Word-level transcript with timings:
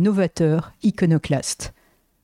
novateurs, 0.00 0.72
iconoclastes. 0.82 1.74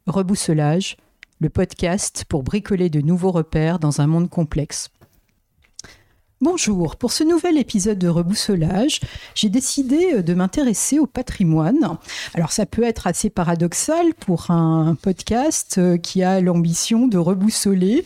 Rebousselage, 0.06 0.96
le 1.41 1.51
podcast 1.51 2.24
pour 2.27 2.42
bricoler 2.42 2.88
de 2.88 3.02
nouveaux 3.02 3.30
repères 3.30 3.78
dans 3.78 4.01
un 4.01 4.06
monde 4.06 4.30
complexe. 4.30 4.91
Bonjour, 6.41 6.96
pour 6.96 7.12
ce 7.12 7.24
nouvel 7.24 7.56
épisode 7.59 7.98
de 7.98 8.09
Rebousselage, 8.09 9.01
j'ai 9.34 9.48
décidé 9.48 10.23
de 10.23 10.34
m'intéresser 10.34 10.98
au 10.98 11.06
patrimoine. 11.06 11.96
Alors 12.34 12.52
ça 12.52 12.66
peut 12.66 12.82
être 12.82 13.06
assez 13.06 13.30
paradoxal 13.30 14.15
pour 14.15 14.51
un 14.51 14.96
podcast 15.01 15.80
qui 16.02 16.23
a 16.23 16.40
l'ambition 16.40 17.09
de 17.09 17.18
reboussoler 17.18 18.04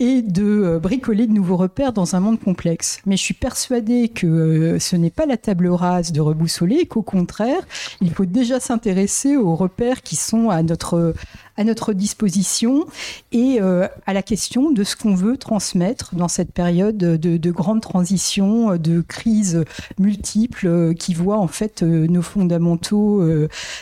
et 0.00 0.22
de 0.22 0.42
euh, 0.42 0.78
bricoler 0.78 1.26
de 1.26 1.32
nouveaux 1.32 1.58
repères 1.58 1.92
dans 1.92 2.16
un 2.16 2.20
monde 2.20 2.40
complexe. 2.40 3.00
Mais 3.06 3.16
je 3.16 3.22
suis 3.22 3.34
persuadée 3.34 4.08
que 4.08 4.26
euh, 4.26 4.78
ce 4.78 4.96
n'est 4.96 5.10
pas 5.10 5.26
la 5.26 5.36
table 5.36 5.68
rase 5.68 6.10
de 6.10 6.20
reboussoler, 6.20 6.86
qu'au 6.86 7.02
contraire, 7.02 7.62
il 8.00 8.12
faut 8.12 8.24
déjà 8.24 8.58
s'intéresser 8.58 9.36
aux 9.36 9.54
repères 9.54 10.02
qui 10.02 10.16
sont 10.16 10.48
à 10.48 10.62
notre, 10.62 11.14
à 11.60 11.64
notre 11.64 11.92
disposition 11.92 12.86
et 13.32 13.58
euh, 13.60 13.86
à 14.06 14.14
la 14.14 14.22
question 14.22 14.70
de 14.70 14.82
ce 14.82 14.96
qu'on 14.96 15.14
veut 15.14 15.36
transmettre 15.36 16.14
dans 16.14 16.28
cette 16.28 16.52
période 16.52 16.96
de, 16.96 17.16
de 17.36 17.50
grande 17.50 17.82
transition, 17.82 18.76
de 18.78 19.02
crise 19.02 19.64
multiples 19.98 20.94
qui 20.94 21.12
voit 21.12 21.36
en 21.36 21.48
fait 21.48 21.82
nos 21.82 22.22
fondamentaux 22.22 23.22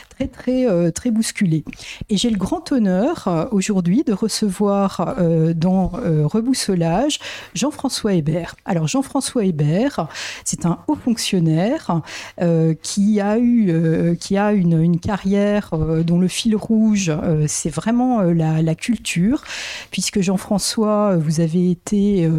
très 0.09 0.27
très 0.27 0.91
très 0.91 1.11
bousculés. 1.11 1.63
Et 2.09 2.17
j'ai 2.17 2.29
le 2.29 2.37
grand 2.37 2.71
honneur 2.71 3.47
aujourd'hui 3.51 4.03
de 4.03 4.11
recevoir 4.13 5.15
dans 5.55 5.91
rebousselage, 6.25 7.19
Jean-François 7.53 8.13
Hébert. 8.13 8.55
Alors 8.65 8.87
Jean-François 8.87 9.45
Hébert, 9.45 10.07
c'est 10.43 10.65
un 10.65 10.79
haut 10.87 10.95
fonctionnaire 10.95 12.01
euh, 12.41 12.73
qui 12.81 13.19
a 13.19 13.37
eu, 13.37 13.69
euh, 13.69 14.15
qui 14.15 14.37
a 14.37 14.53
une, 14.53 14.81
une 14.81 14.99
carrière 14.99 15.69
euh, 15.73 16.03
dont 16.03 16.19
le 16.19 16.27
fil 16.27 16.55
rouge, 16.55 17.11
c'est 17.47 17.68
vraiment 17.69 18.21
la, 18.21 18.61
la, 18.61 18.75
culture, 18.75 19.43
puisque 19.91 20.21
Jean-François, 20.21 21.17
vous 21.17 21.39
avez 21.39 21.71
été 21.71 22.29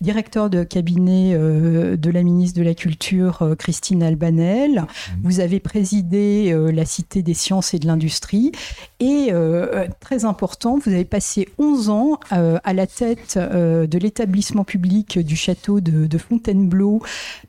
directeur 0.00 0.50
de 0.50 0.64
cabinet 0.64 1.36
de 1.36 2.10
la 2.10 2.22
ministre 2.22 2.58
de 2.58 2.64
la 2.64 2.74
Culture, 2.74 3.54
Christine 3.58 4.02
Albanel. 4.02 4.80
Mmh. 4.80 4.86
Vous 5.22 5.40
avez 5.40 5.60
présidé 5.60 6.56
la 6.72 6.84
Cité 6.84 7.22
des 7.22 7.34
sciences 7.34 7.74
et 7.74 7.78
de 7.78 7.86
l'industrie. 7.86 8.52
Et 9.00 9.32
très 10.00 10.24
important, 10.24 10.78
vous 10.78 10.90
avez 10.90 11.04
passé 11.04 11.48
11 11.58 11.90
ans 11.90 12.20
à 12.30 12.72
la 12.72 12.86
tête 12.86 13.34
euh, 13.36 13.86
de 13.86 13.98
l'établissement 13.98 14.64
public 14.64 15.18
du 15.18 15.36
château 15.36 15.80
de, 15.80 16.18
Fontainebleau. 16.18 17.02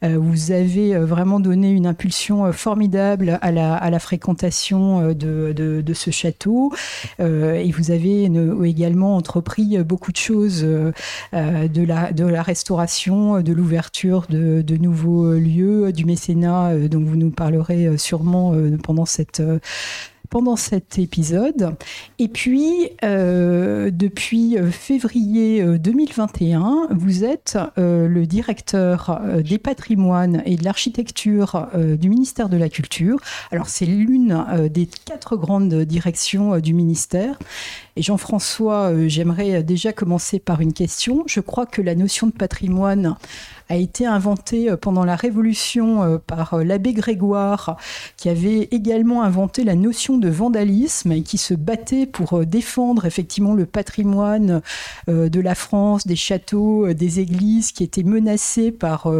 Euh, 0.03 0.17
vous 0.19 0.51
avez 0.51 0.95
euh, 0.95 1.05
vraiment 1.05 1.39
donné 1.39 1.69
une 1.69 1.87
impulsion 1.87 2.51
formidable 2.51 3.39
à 3.41 3.51
la, 3.51 3.99
fréquentation 3.99 5.13
de, 5.13 5.93
ce 5.93 6.11
château. 6.11 6.73
Et 7.20 7.72
vous 7.72 7.92
avez 7.92 8.30
également 8.64 9.16
entrepris 9.16 9.78
beaucoup 9.84 10.11
de 10.11 10.17
choses 10.17 10.61
de, 10.64 11.84
la, 11.84 12.11
de 12.11 12.25
la 12.25 12.44
restauration, 12.44 13.42
de 13.42 13.53
l'ouverture 13.53 14.26
de, 14.30 14.77
nouveaux 14.77 15.33
lieux, 15.33 15.92
du 15.92 16.05
mécénat 16.05 16.76
dont 16.89 17.02
vous 17.02 17.15
nous 17.15 17.32
parlerez 17.32 17.98
sûrement 17.98 18.54
pendant 18.83 19.05
cette 19.05 19.42
pendant 20.30 20.55
cet 20.55 20.99
épisode. 20.99 21.75
Et 22.19 22.27
puis, 22.27 22.89
euh, 23.03 23.91
depuis 23.91 24.58
euh, 24.58 24.71
février 24.71 25.63
2021, 25.77 26.61
euh, 26.61 26.93
vous 26.95 27.23
êtes 27.23 27.58
le 27.77 28.25
directeur 28.25 29.21
des 29.43 29.58
patrimoines 29.58 30.41
et 30.45 30.55
de 30.55 30.64
l'architecture 30.64 31.67
du 31.75 32.09
ministère 32.09 32.49
de 32.49 32.58
la 32.58 32.69
Culture. 32.69 33.19
Alors, 33.52 33.69
c'est 33.69 33.85
l'une 33.85 34.45
des 34.71 34.87
quatre 35.05 35.35
grandes 35.35 35.73
directions 35.83 36.59
du 36.59 36.73
ministère. 36.73 37.37
Et 37.95 38.02
Jean-François, 38.02 38.93
j'aimerais 39.08 39.64
déjà 39.64 39.93
commencer 39.93 40.39
par 40.39 40.61
une 40.61 40.73
question. 40.73 41.23
Je 41.27 41.39
crois 41.39 41.65
que 41.65 41.81
la 41.81 41.95
notion 41.95 42.27
de 42.27 42.33
patrimoine 42.33 43.15
a 43.70 43.76
été 43.76 44.05
inventé 44.05 44.70
euh, 44.70 44.77
pendant 44.77 45.03
la 45.03 45.15
Révolution 45.15 46.03
euh, 46.03 46.17
par 46.17 46.53
euh, 46.53 46.64
l'abbé 46.64 46.93
Grégoire, 46.93 47.77
qui 48.17 48.30
avait 48.30 48.67
également 48.71 49.23
inventé 49.23 49.64
la 49.64 49.76
notion 49.76 50.17
de 50.17 50.30
vandalisme 50.30 51.11
et 51.11 51.21
qui 51.21 51.37
se 51.37 51.53
battait 51.53 52.05
pour 52.05 52.45
défendre 52.45 53.05
effectivement 53.05 53.53
le 53.53 53.65
patrimoine 53.65 54.61
de 55.08 55.39
la 55.39 55.55
France, 55.55 56.08
des 56.08 56.15
châteaux, 56.15 56.93
des 56.93 57.20
églises 57.20 57.71
qui 57.71 57.83
étaient 57.83 58.03
menacés 58.03 58.71
par 58.71 59.11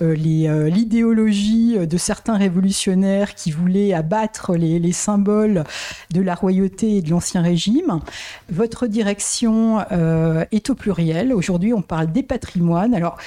l'idéologie 0.00 1.76
de 1.78 1.96
certains 1.96 2.36
révolutionnaires 2.36 3.34
qui 3.34 3.50
voulaient 3.50 3.92
abattre 3.92 4.54
les, 4.54 4.78
les, 4.78 4.92
symboles 4.92 5.64
de 6.12 6.20
la 6.20 6.34
royauté 6.34 6.96
et 6.96 7.02
de 7.02 7.10
l'Ancien 7.10 7.42
Régime. 7.42 8.00
Votre 8.50 8.86
direction 8.86 9.80
est 10.50 10.70
au 10.70 10.74
pluriel. 10.74 11.32
Aujourd'hui, 11.32 11.72
on 11.72 11.82
parle 11.82 12.12
des 12.12 12.22
patrimoines. 12.22 12.94
Alors, 12.94 13.18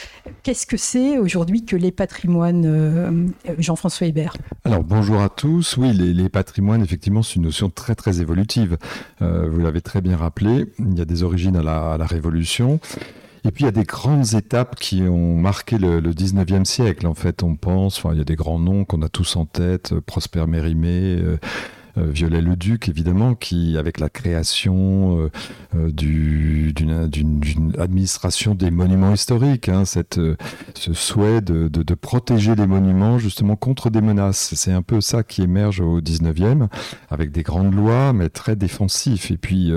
qu'est-ce 0.44 0.61
Qu'est-ce 0.62 0.68
que 0.68 0.78
c'est 0.78 1.18
aujourd'hui 1.18 1.66
que 1.66 1.76
les 1.76 1.92
patrimoines, 1.92 2.66
euh, 2.68 3.26
Jean-François 3.58 4.06
Hébert 4.06 4.38
Alors 4.64 4.84
bonjour 4.84 5.20
à 5.20 5.28
tous. 5.28 5.76
Oui, 5.78 5.92
les, 5.92 6.30
patrimoines, 6.30 6.84
effectivement, 6.84 7.24
c'est 7.24 7.38
une 7.38 7.46
notion 7.46 7.72
très 7.72 7.96
très 7.96 8.22
évolutive. 8.22 8.78
Euh, 9.24 9.50
vous 9.50 9.60
l'avez 9.60 9.82
très 9.82 10.02
bien 10.02 10.16
rappelé. 10.16 10.68
Il 10.78 10.96
y 10.96 11.02
a 11.02 11.06
des 11.06 11.24
origines 11.24 11.56
à 11.56 11.64
la, 11.64 12.06
Révolution. 12.06 12.80
Et 13.44 13.50
puis 13.50 13.64
il 13.64 13.66
y 13.66 13.70
a 13.70 13.72
des 13.72 13.86
grandes 13.86 14.36
étapes 14.36 14.76
qui 14.76 15.02
ont 15.02 15.36
marqué 15.36 15.80
le, 15.80 16.00
19e 16.00 16.66
siècle. 16.66 17.08
En 17.08 17.16
fait, 17.16 17.42
on 17.42 17.56
pense, 17.56 17.98
enfin, 17.98 18.14
il 18.14 18.20
y 18.20 18.22
a 18.22 18.26
des 18.26 18.36
grands 18.36 18.60
noms 18.60 18.86
qu'on 18.86 19.02
a 19.02 19.10
tous 19.10 19.38
en 19.38 19.48
tête, 19.48 19.96
Prosper 20.02 20.46
Mérimée. 20.46 21.18
Euh, 21.20 21.24
euh, 21.32 21.38
Viollet-le-Duc, 21.97 22.90
évidemment, 22.90 23.35
qui, 23.35 23.78
avec 23.78 24.00
la 24.00 24.09
création 24.09 25.18
euh, 25.19 25.31
euh, 25.75 25.91
d'une 25.91 27.74
administration 27.78 28.56
des 28.56 28.72
monuments 28.72 29.13
historiques, 29.13 29.69
hein, 29.69 29.84
ce 29.85 30.94
souhait 30.94 31.41
de, 31.41 31.94
protéger 31.96 32.56
les 32.56 32.68
monuments 32.68 33.19
justement 33.19 33.56
contre 33.56 33.90
des 33.90 34.02
menaces. 34.02 34.53
C'est 34.56 34.72
un 34.72 34.81
peu 34.81 35.02
ça 35.02 35.24
qui 35.24 35.41
émerge 35.41 35.81
au 35.81 36.02
19e, 36.02 36.68
avec 37.09 37.31
des 37.31 37.44
grandes 37.44 37.75
lois, 37.75 38.13
mais 38.13 38.29
très 38.29 38.56
défensif. 38.56 39.31
Et 39.31 39.38
puis, 39.38 39.72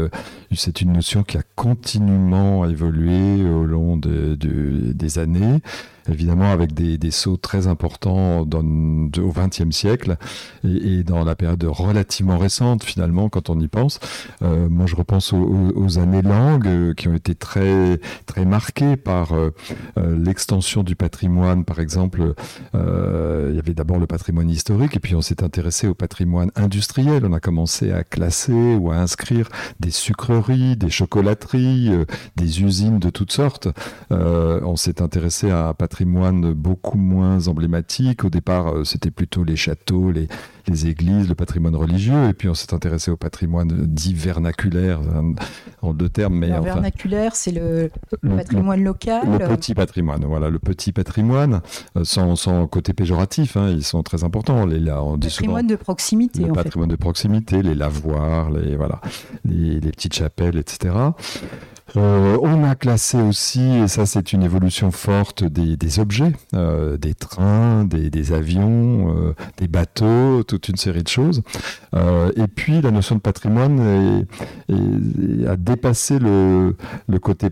c'est 0.54 0.80
une 0.80 0.92
notion 0.92 1.22
qui 1.24 1.36
a 1.36 1.42
continuellement 1.56 2.64
évolué 2.66 3.44
au 3.44 3.64
long 3.64 3.96
de, 3.96 4.36
des 4.36 5.18
années 5.18 5.60
évidemment 6.08 6.50
avec 6.50 6.74
des, 6.74 7.10
sauts 7.10 7.36
très 7.36 7.66
importants 7.66 8.40
au 8.40 9.32
XXe 9.32 9.70
siècle 9.70 10.16
et, 10.64 11.02
dans 11.02 11.24
la 11.24 11.34
période 11.34 11.64
relativement 11.64 12.38
récente 12.38 12.82
finalement 12.84 13.28
quand 13.28 13.50
on 13.50 13.58
y 13.60 13.68
pense. 13.68 14.00
Euh, 14.42 14.68
moi 14.68 14.86
je 14.86 14.96
repense 14.96 15.32
aux, 15.32 15.98
années 15.98 16.22
langues 16.22 16.66
euh, 16.66 16.94
qui 16.94 17.08
ont 17.08 17.14
été 17.14 17.34
très 17.34 18.00
très 18.26 18.44
marquées 18.44 18.96
par 18.96 19.32
euh, 19.32 19.50
l'extension 19.96 20.82
du 20.82 20.96
patrimoine 20.96 21.64
par 21.64 21.80
exemple. 21.80 22.34
Il 22.74 23.54
y 23.54 23.58
avait 23.58 23.74
d'abord 23.74 23.98
le 23.98 24.06
patrimoine 24.06 24.50
historique 24.50 24.96
et 24.96 25.00
puis 25.00 25.14
on 25.14 25.22
s'est 25.22 25.42
intéressé 25.42 25.86
au 25.86 25.94
patrimoine 25.94 26.50
industriel. 26.56 27.24
On 27.24 27.32
a 27.32 27.40
commencé 27.40 27.92
à 27.92 28.02
classer 28.02 28.74
ou 28.74 28.90
à 28.90 28.96
inscrire 28.96 29.48
des 29.80 29.90
sucreries, 29.90 30.76
des 30.76 30.90
chocolateries, 30.90 31.90
des 32.36 32.62
usines 32.62 32.98
de 32.98 33.10
toutes 33.10 33.32
sortes. 33.32 33.68
on 34.10 34.76
s'est 34.76 35.00
intéressé 35.00 35.50
à 35.50 35.72
patrimoine 35.74 35.93
patrimoine 35.94 36.52
beaucoup 36.54 36.98
moins 36.98 37.46
emblématique. 37.46 38.24
Au 38.24 38.28
départ, 38.28 38.66
euh, 38.66 38.82
c'était 38.82 39.12
plutôt 39.12 39.44
les 39.44 39.54
châteaux, 39.54 40.10
les, 40.10 40.26
les 40.66 40.88
églises, 40.88 41.28
le 41.28 41.36
patrimoine 41.36 41.76
religieux, 41.76 42.28
et 42.28 42.32
puis 42.32 42.48
on 42.48 42.54
s'est 42.54 42.74
intéressé 42.74 43.12
au 43.12 43.16
patrimoine 43.16 43.68
dit 43.68 44.12
vernaculaire, 44.12 44.98
en 45.82 45.94
deux 45.94 46.08
termes. 46.08 46.36
Mais 46.36 46.48
vernaculaire, 46.48 47.36
c'est 47.36 47.52
le, 47.52 47.92
patrimoine 48.28 48.82
local. 48.82 49.22
Le 49.38 49.54
petit 49.54 49.72
patrimoine, 49.72 50.24
voilà, 50.24 50.50
le 50.50 50.58
petit 50.58 50.90
patrimoine, 50.90 51.60
euh, 51.96 52.02
sans, 52.02 52.34
sans 52.34 52.66
côté 52.66 52.92
péjoratif, 52.92 53.56
hein, 53.56 53.70
ils 53.70 53.84
sont 53.84 54.02
très 54.02 54.24
importants. 54.24 54.66
Les, 54.66 54.80
là, 54.80 55.00
on 55.00 55.16
dit 55.16 55.28
patrimoine 55.28 55.68
de 55.68 55.76
proximité. 55.76 56.42
Le 56.42 56.54
patrimoine 56.54 56.90
de 56.90 56.96
proximité, 56.96 57.62
les 57.62 57.76
lavoirs, 57.76 58.50
les, 58.50 58.74
voilà, 58.74 59.00
les, 59.44 59.78
les 59.78 59.90
petites 59.92 60.14
chapelles, 60.14 60.56
etc. 60.56 60.92
euh, 61.96 62.38
on 62.42 62.64
a 62.64 62.74
classé 62.74 63.20
aussi, 63.20 63.60
et 63.60 63.88
ça 63.88 64.06
c'est 64.06 64.32
une 64.32 64.42
évolution 64.42 64.90
forte, 64.90 65.44
des, 65.44 66.00
objets, 66.00 66.32
euh, 66.54 66.96
des 66.96 67.14
trains, 67.14 67.84
des, 67.84 68.32
avions, 68.32 69.34
des 69.58 69.68
bateaux, 69.68 70.42
toute 70.44 70.68
une 70.68 70.76
série 70.76 71.02
de 71.02 71.08
choses. 71.08 71.42
et 71.94 72.46
puis 72.54 72.80
la 72.80 72.90
notion 72.90 73.16
de 73.16 73.20
patrimoine 73.20 74.26
a 75.46 75.56
dépassé 75.56 76.18
le, 76.18 76.76
le 77.08 77.18
côté 77.18 77.50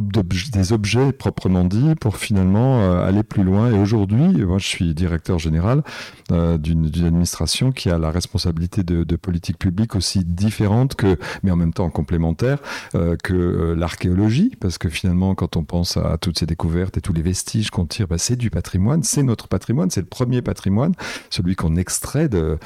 des 0.00 0.72
objets 0.72 1.12
proprement 1.12 1.64
dit 1.64 1.94
pour 1.96 2.16
finalement 2.16 2.80
euh, 2.80 3.06
aller 3.06 3.22
plus 3.22 3.44
loin. 3.44 3.70
Et 3.70 3.78
aujourd'hui, 3.78 4.44
moi 4.44 4.58
je 4.58 4.66
suis 4.66 4.94
directeur 4.94 5.38
général 5.38 5.82
euh, 6.30 6.56
d'une 6.56 6.86
administration 6.86 7.72
qui 7.72 7.90
a 7.90 7.98
la 7.98 8.10
responsabilité 8.10 8.84
de, 8.84 9.04
de 9.04 9.16
politique 9.16 9.58
publique 9.58 9.94
aussi 9.94 10.24
différente 10.24 10.94
que, 10.94 11.18
mais 11.42 11.50
en 11.50 11.56
même 11.56 11.74
temps 11.74 11.90
complémentaire, 11.90 12.58
euh, 12.94 13.16
que 13.22 13.74
l'archéologie, 13.76 14.52
parce 14.60 14.78
que 14.78 14.88
finalement 14.88 15.34
quand 15.34 15.56
on 15.56 15.64
pense 15.64 15.98
à 15.98 16.16
toutes 16.16 16.38
ces 16.38 16.46
découvertes 16.46 16.96
et 16.96 17.02
tous 17.02 17.12
les 17.12 17.22
vestiges 17.22 17.70
qu'on 17.70 17.86
tire, 17.86 18.08
bah, 18.08 18.18
c'est 18.18 18.36
du 18.36 18.48
patrimoine, 18.48 19.02
c'est 19.02 19.22
notre 19.22 19.48
patrimoine, 19.48 19.90
c'est 19.90 20.00
le 20.00 20.06
premier 20.06 20.40
patrimoine, 20.40 20.94
celui 21.28 21.54
qu'on 21.54 21.76
extrait 21.76 22.28
de, 22.28 22.58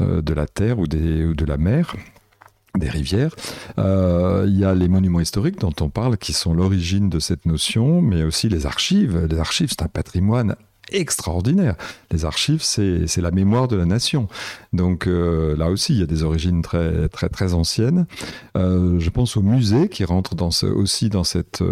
de 0.00 0.34
la 0.34 0.46
terre 0.46 0.78
ou, 0.78 0.86
des, 0.86 1.24
ou 1.24 1.34
de 1.34 1.44
la 1.46 1.56
mer 1.56 1.94
des 2.78 2.88
rivières. 2.88 3.34
Euh, 3.78 4.44
il 4.48 4.58
y 4.58 4.64
a 4.64 4.74
les 4.74 4.88
monuments 4.88 5.20
historiques 5.20 5.58
dont 5.60 5.74
on 5.80 5.88
parle 5.88 6.16
qui 6.16 6.32
sont 6.32 6.54
l'origine 6.54 7.08
de 7.08 7.18
cette 7.18 7.46
notion, 7.46 8.00
mais 8.02 8.22
aussi 8.22 8.48
les 8.48 8.66
archives. 8.66 9.26
Les 9.30 9.38
archives, 9.38 9.70
c'est 9.70 9.82
un 9.82 9.88
patrimoine 9.88 10.56
extraordinaire. 10.92 11.74
Les 12.12 12.24
archives, 12.24 12.62
c'est 12.62 13.16
la 13.16 13.30
mémoire 13.30 13.68
de 13.68 13.76
la 13.76 13.84
nation. 13.84 14.28
Donc 14.72 15.06
euh, 15.06 15.56
là 15.56 15.68
aussi, 15.68 15.94
il 15.94 16.00
y 16.00 16.02
a 16.02 16.06
des 16.06 16.22
origines 16.22 16.62
très 16.62 17.08
très 17.08 17.28
très 17.28 17.54
anciennes. 17.54 18.06
Euh, 18.56 19.00
je 19.00 19.10
pense 19.10 19.36
aux 19.36 19.42
musées 19.42 19.88
qui 19.88 20.04
rentrent 20.04 20.34
dans 20.36 20.50
aussi 20.62 21.08
dans 21.08 21.24
cette 21.24 21.62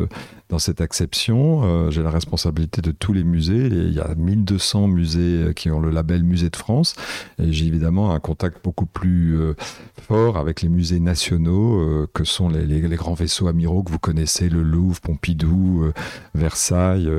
dans 0.50 0.58
cette 0.58 0.80
acception. 0.80 1.62
Euh, 1.64 1.90
j'ai 1.90 2.02
la 2.02 2.10
responsabilité 2.10 2.82
de 2.82 2.90
tous 2.90 3.12
les 3.12 3.24
musées. 3.24 3.66
Il 3.66 3.92
y 3.92 4.00
a 4.00 4.14
1200 4.14 4.88
musées 4.88 5.42
euh, 5.42 5.52
qui 5.52 5.70
ont 5.70 5.80
le 5.80 5.90
label 5.90 6.22
Musée 6.22 6.50
de 6.50 6.56
France. 6.56 6.94
Et 7.42 7.52
j'ai 7.52 7.66
évidemment 7.66 8.12
un 8.12 8.20
contact 8.20 8.62
beaucoup 8.62 8.86
plus 8.86 9.38
euh, 9.38 9.54
fort 10.02 10.36
avec 10.36 10.62
les 10.62 10.68
musées 10.68 11.00
nationaux, 11.00 12.06
que 12.12 12.24
sont 12.24 12.48
les, 12.48 12.80
grands 12.96 13.14
vaisseaux 13.14 13.48
amiraux 13.48 13.82
que 13.82 13.90
vous 13.90 13.98
connaissez, 13.98 14.48
le 14.48 14.62
Louvre, 14.62 15.00
Pompidou, 15.00 15.90
Versailles, 16.34 17.10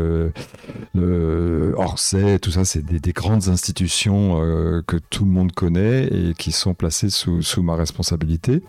le 0.93 1.73
Orsay, 1.77 2.39
tout 2.39 2.51
ça, 2.51 2.63
c'est 2.63 2.85
des, 2.85 3.11
grandes 3.11 3.47
institutions 3.47 4.39
que 4.85 4.97
tout 5.09 5.25
le 5.25 5.31
monde 5.31 5.51
connaît 5.51 6.05
et 6.05 6.33
qui 6.37 6.51
sont 6.51 6.73
placées 6.73 7.09
sous 7.09 7.63
ma 7.63 7.75
responsabilité. 7.75 8.61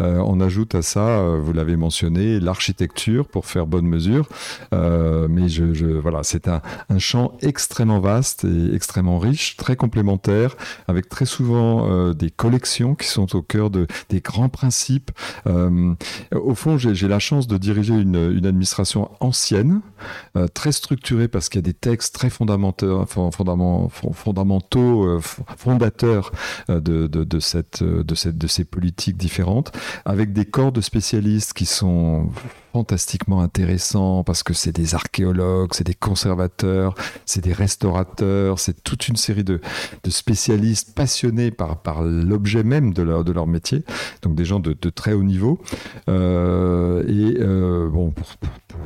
Euh, 0.00 0.22
on 0.24 0.40
ajoute 0.40 0.74
à 0.74 0.82
ça, 0.82 1.00
euh, 1.00 1.38
vous 1.40 1.52
l'avez 1.52 1.76
mentionné, 1.76 2.40
l'architecture 2.40 3.28
pour 3.28 3.46
faire 3.46 3.66
bonne 3.66 3.86
mesure. 3.86 4.28
Euh, 4.72 5.28
mais 5.28 5.48
je, 5.48 5.98
voilà, 5.98 6.22
c'est 6.22 6.48
un, 6.48 6.60
champ 6.98 7.32
extrêmement 7.40 8.00
vaste 8.00 8.44
et 8.44 8.74
extrêmement 8.74 9.18
riche, 9.18 9.56
très 9.56 9.76
complémentaire, 9.76 10.56
avec 10.86 11.08
très 11.08 11.24
souvent 11.24 12.12
des 12.12 12.30
collections 12.30 12.94
qui 12.94 13.08
sont 13.08 13.34
au 13.34 13.42
cœur 13.42 13.70
de, 13.70 13.86
des 14.08 14.20
grands 14.20 14.48
principes. 14.48 15.10
au 15.46 16.54
fond, 16.54 16.78
j'ai 16.78 17.08
la 17.08 17.18
chance 17.18 17.46
de 17.46 17.56
diriger 17.56 17.94
une, 17.94 18.46
administration 18.46 19.10
ancienne, 19.20 19.80
très 20.54 20.72
structurée 20.72 21.28
parce 21.28 21.48
qu'il 21.48 21.58
y 21.58 21.64
a 21.64 21.68
des 21.68 21.74
textes 21.74 22.14
très 22.14 22.30
fondamentaux, 22.30 23.04
fondamentaux 23.06 25.20
fondateurs 25.56 26.32
de, 26.68 28.46
ces 28.46 28.64
politiques 28.64 29.16
différentes 29.16 29.72
avec 30.04 30.32
des 30.32 30.44
corps 30.44 30.72
de 30.72 30.80
spécialistes 30.80 31.52
qui 31.52 31.66
sont 31.66 32.28
fantastiquement 32.72 33.40
intéressants 33.40 34.22
parce 34.24 34.42
que 34.42 34.54
c'est 34.54 34.72
des 34.72 34.94
archéologues, 34.94 35.70
c'est 35.72 35.86
des 35.86 35.94
conservateurs, 35.94 36.94
c'est 37.26 37.42
des 37.42 37.52
restaurateurs, 37.52 38.58
c'est 38.58 38.82
toute 38.82 39.08
une 39.08 39.16
série 39.16 39.44
de, 39.44 39.60
spécialistes 40.08 40.94
passionnés 40.94 41.50
par, 41.50 41.82
par 41.82 42.02
l'objet 42.02 42.62
même 42.62 42.92
de 42.92 43.02
leur, 43.02 43.24
de 43.24 43.32
leur 43.32 43.46
métier, 43.46 43.84
donc 44.22 44.34
des 44.34 44.44
gens 44.44 44.60
de, 44.60 44.74
très 44.90 45.12
haut 45.12 45.22
niveau. 45.22 45.58
Euh, 46.08 47.02
et 47.06 47.36
euh, 47.40 47.88
bon, 47.88 48.10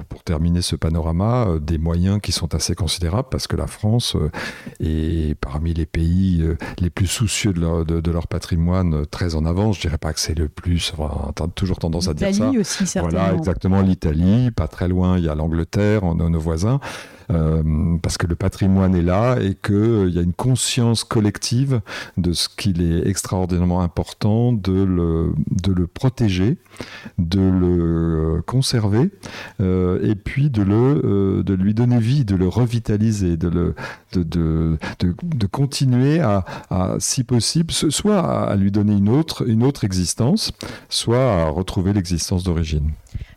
pour, 0.09 0.23
terminer 0.25 0.63
ce 0.63 0.77
panorama, 0.77 1.47
euh, 1.47 1.59
des 1.59 1.77
moyens 1.77 2.19
qui 2.23 2.33
sont 2.33 2.55
assez 2.55 2.75
considérables 2.75 3.29
parce 3.31 3.47
que 3.47 3.57
la 3.57 3.67
France 3.67 4.17
est 4.81 5.35
parmi 5.35 5.75
les 5.75 5.87
pays 5.87 6.43
les 6.79 6.91
plus 6.91 7.07
soucieux 7.07 7.53
de 7.53 7.61
leur, 7.61 7.85
de, 7.85 8.11
leur 8.11 8.27
patrimoine, 8.27 9.07
très 9.07 9.35
en 9.35 9.45
avance. 9.45 9.77
Je 9.77 9.83
dirais 9.83 9.99
pas 9.99 10.13
que 10.13 10.21
c'est 10.21 10.39
le 10.39 10.49
plus, 10.49 10.93
on 10.99 11.05
a 11.05 11.49
toujours 11.55 11.79
tendance 11.79 12.09
à 12.09 12.15
dire 12.15 12.35
ça. 12.35 12.51
aussi, 12.51 12.87
certainement. 12.87 13.19
Voilà, 13.25 13.37
exactement 13.37 13.74
l'Italie, 13.83 14.51
pas 14.51 14.69
très 14.69 14.89
loin, 14.89 15.19
il 15.19 15.25
y 15.25 15.29
a 15.29 15.35
l'Angleterre, 15.35 16.05
on 16.05 16.21
a 16.21 16.29
nos 16.29 16.41
voisins. 16.41 16.81
Euh, 17.31 17.97
parce 18.03 18.19
que 18.19 18.27
le 18.27 18.35
patrimoine 18.35 18.95
est 18.95 19.03
là 19.03 19.39
et 19.41 19.55
qu'il 19.55 19.75
euh, 19.75 20.11
y 20.11 20.19
a 20.19 20.23
une 20.23 20.35
conscience 20.35 21.05
collective 21.05 21.81
de 22.19 22.35
ce 22.35 22.49
qu'il 22.51 22.83
est 22.83 23.09
extraordinairement 23.09 23.81
important 23.81 24.53
de 24.53 24.73
le, 24.73 25.87
protéger, 25.87 26.59
de 27.19 27.41
le 27.41 28.43
conserver 28.47 29.11
euh, 29.61 29.99
et 30.03 30.17
puis 30.17 30.51
de, 30.51 30.63
lui 31.55 31.75
donner 31.75 31.99
vie, 31.99 32.25
de 32.27 32.37
le 32.37 32.49
revitaliser, 32.49 33.39
de, 33.39 33.75
continuer 35.51 36.21
à, 36.21 36.45
si 36.99 37.25
possible, 37.25 37.73
soit 37.73 38.21
à 38.21 38.55
lui 38.57 38.71
donner 38.71 38.95
une 38.95 39.09
autre 39.65 39.85
existence, 39.85 40.53
soit 40.89 41.43
à 41.43 41.49
retrouver 41.49 41.93
l'existence 41.93 42.45
d'origine. 42.45 42.91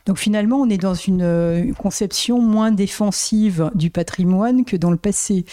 Donc 0.08 0.18
finalement, 0.18 0.62
on 0.62 0.70
est 0.70 0.78
dans 0.78 0.94
une 0.94 1.22
euh, 1.22 1.74
conception 1.74 2.42
moins 2.42 2.72
défensive 2.72 3.70
du 3.76 3.90
patrimoine 3.90 4.64
que 4.64 4.78
dans 4.78 4.90
le 4.90 4.98
passé. 4.98 5.44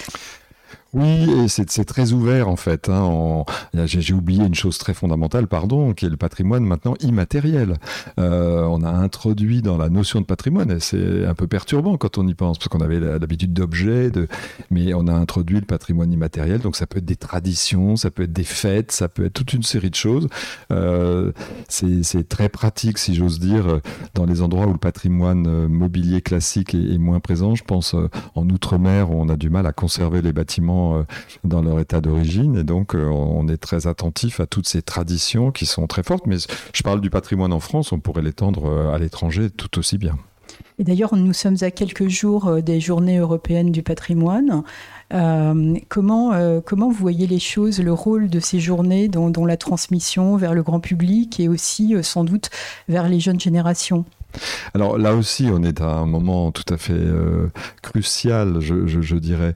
Oui, 0.94 1.28
et 1.44 1.48
c'est 1.48 1.84
très 1.84 2.12
ouvert 2.12 2.48
en 2.48 2.54
fait. 2.54 2.88
Hein, 2.88 3.44
J'ai 3.74 4.14
oublié 4.14 4.44
une 4.44 4.54
chose 4.54 4.78
très 4.78 4.94
fondamentale, 4.94 5.48
pardon, 5.48 5.92
qui 5.92 6.06
est 6.06 6.08
le 6.08 6.16
patrimoine 6.16 6.64
maintenant 6.64 6.94
immatériel. 7.00 7.78
Euh, 8.20 8.62
on 8.62 8.82
a 8.84 8.90
introduit 8.90 9.60
dans 9.60 9.76
la 9.76 9.88
notion 9.88 10.20
de 10.20 10.24
patrimoine, 10.24 10.70
et 10.70 10.78
c'est 10.78 11.26
un 11.26 11.34
peu 11.34 11.48
perturbant 11.48 11.96
quand 11.96 12.16
on 12.16 12.28
y 12.28 12.34
pense, 12.34 12.58
parce 12.58 12.68
qu'on 12.68 12.80
avait 12.80 13.00
l'habitude 13.00 13.52
d'objets, 13.52 14.12
mais 14.70 14.94
on 14.94 15.08
a 15.08 15.12
introduit 15.12 15.56
le 15.56 15.66
patrimoine 15.66 16.12
immatériel, 16.12 16.60
donc 16.60 16.76
ça 16.76 16.86
peut 16.86 16.98
être 16.98 17.04
des 17.04 17.16
traditions, 17.16 17.96
ça 17.96 18.12
peut 18.12 18.22
être 18.22 18.32
des 18.32 18.44
fêtes, 18.44 18.92
ça 18.92 19.08
peut 19.08 19.24
être 19.24 19.32
toute 19.32 19.52
une 19.52 19.64
série 19.64 19.90
de 19.90 19.96
choses. 19.96 20.28
Euh, 20.70 21.32
c'est 21.68 22.28
très 22.28 22.48
pratique, 22.48 22.98
si 22.98 23.16
j'ose 23.16 23.40
dire, 23.40 23.80
dans 24.14 24.26
les 24.26 24.42
endroits 24.42 24.68
où 24.68 24.72
le 24.72 24.78
patrimoine 24.78 25.46
euh, 25.48 25.66
mobilier 25.68 26.22
classique 26.22 26.72
est, 26.74 26.94
est 26.94 26.98
moins 26.98 27.18
présent. 27.18 27.56
Je 27.56 27.64
pense 27.64 27.96
en 28.36 28.48
Outre-mer, 28.48 29.10
on 29.10 29.28
a 29.28 29.36
du 29.36 29.50
mal 29.50 29.66
à 29.66 29.72
conserver 29.72 30.22
les 30.22 30.32
bâtiments 30.32 30.83
euh, 30.92 31.02
dans 31.44 31.62
leur 31.62 31.80
état 31.80 32.00
d'origine. 32.00 32.56
Et 32.56 32.64
donc, 32.64 32.94
euh, 32.94 33.06
on 33.06 33.48
est 33.48 33.56
très 33.56 33.86
attentif 33.86 34.40
à 34.40 34.46
toutes 34.46 34.68
ces 34.68 34.82
traditions 34.82 35.50
qui 35.50 35.66
sont 35.66 35.86
très 35.86 36.02
fortes. 36.02 36.26
Mais 36.26 36.36
je 36.72 36.82
parle 36.82 37.00
du 37.00 37.10
patrimoine 37.10 37.52
en 37.52 37.60
France, 37.60 37.92
on 37.92 38.00
pourrait 38.00 38.22
l'étendre 38.22 38.66
euh, 38.66 38.94
à 38.94 38.98
l'étranger 38.98 39.50
tout 39.50 39.78
aussi 39.78 39.98
bien. 39.98 40.16
Et 40.78 40.84
d'ailleurs, 40.84 41.14
nous 41.14 41.32
sommes 41.32 41.56
à 41.62 41.70
quelques 41.70 42.08
jours 42.08 42.62
des 42.62 42.80
journées 42.80 43.18
européennes 43.18 43.72
du 43.72 43.82
patrimoine. 43.82 44.62
comment, 45.88 46.32
comment 46.64 46.88
vous 46.88 46.94
voyez 46.94 47.26
les 47.26 47.38
choses, 47.38 47.80
le 47.80 47.92
rôle 47.92 48.28
de 48.28 48.40
ces 48.40 48.60
journées 48.60 49.08
dans, 49.08 49.46
la 49.46 49.56
transmission 49.56 50.36
vers 50.36 50.52
le 50.52 50.62
grand 50.62 50.80
public 50.80 51.40
et 51.40 51.48
aussi 51.48 51.94
sans 52.02 52.24
doute 52.24 52.50
vers 52.88 53.08
les 53.08 53.20
jeunes 53.20 53.40
générations? 53.40 54.04
Alors 54.74 54.98
là 54.98 55.14
aussi, 55.14 55.48
on 55.52 55.62
est 55.62 55.80
à 55.80 55.90
un 55.90 56.06
moment 56.06 56.52
tout 56.52 56.72
à 56.72 56.76
fait 56.76 57.02
crucial, 57.82 58.60
je, 58.60 58.86
je, 58.86 59.00
je 59.00 59.16
dirais. 59.16 59.54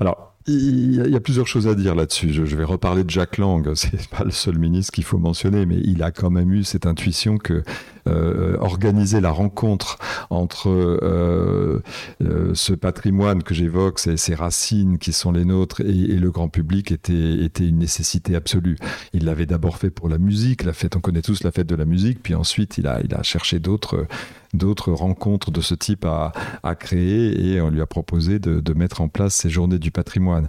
Alors, 0.00 0.29
il 0.46 0.94
y, 0.94 1.16
a, 1.16 1.20
plusieurs 1.20 1.46
choses 1.46 1.68
à 1.68 1.74
dire 1.74 1.94
là-dessus. 1.94 2.32
Je, 2.32 2.42
vais 2.42 2.64
reparler 2.64 3.04
de 3.04 3.10
Jacques 3.10 3.36
Lang. 3.36 3.70
C'est 3.74 4.08
pas 4.08 4.24
le 4.24 4.30
seul 4.30 4.58
ministre 4.58 4.92
qu'il 4.92 5.04
faut 5.04 5.18
mentionner, 5.18 5.66
mais 5.66 5.78
il 5.84 6.02
a 6.02 6.10
quand 6.10 6.30
même 6.30 6.52
eu 6.52 6.64
cette 6.64 6.86
intuition 6.86 7.36
que 7.36 7.62
euh, 8.08 8.56
organiser 8.58 9.20
la 9.20 9.30
rencontre 9.30 9.98
entre 10.30 10.70
euh, 10.70 11.82
euh, 12.22 12.52
ce 12.54 12.72
patrimoine 12.72 13.42
que 13.42 13.52
j'évoque, 13.52 13.98
ces, 13.98 14.16
ces, 14.16 14.34
racines 14.34 14.96
qui 14.96 15.12
sont 15.12 15.32
les 15.32 15.44
nôtres, 15.44 15.82
et, 15.82 16.16
le 16.16 16.30
grand 16.30 16.48
public 16.48 16.90
était, 16.90 17.46
une 17.58 17.78
nécessité 17.78 18.34
absolue. 18.34 18.76
Il 19.12 19.26
l'avait 19.26 19.46
d'abord 19.46 19.76
fait 19.76 19.90
pour 19.90 20.08
la 20.08 20.16
musique, 20.16 20.64
la 20.64 20.72
fête, 20.72 20.96
on 20.96 21.00
connaît 21.00 21.22
tous 21.22 21.42
la 21.44 21.50
fête 21.50 21.66
de 21.66 21.76
la 21.76 21.84
musique, 21.84 22.22
puis 22.22 22.34
ensuite 22.34 22.78
il 22.78 22.86
a 22.86 23.22
cherché 23.22 23.58
d'autres 23.58 24.06
d'autres 24.54 24.92
rencontres 24.92 25.50
de 25.50 25.60
ce 25.60 25.74
type 25.74 26.04
à, 26.04 26.32
créer 26.74 27.54
et 27.54 27.60
on 27.60 27.70
lui 27.70 27.80
a 27.80 27.86
proposé 27.86 28.38
de 28.38 28.74
mettre 28.74 29.00
en 29.00 29.08
place 29.08 29.34
ces 29.34 29.50
journées 29.50 29.78
du 29.78 29.90
patrimoine. 29.90 30.48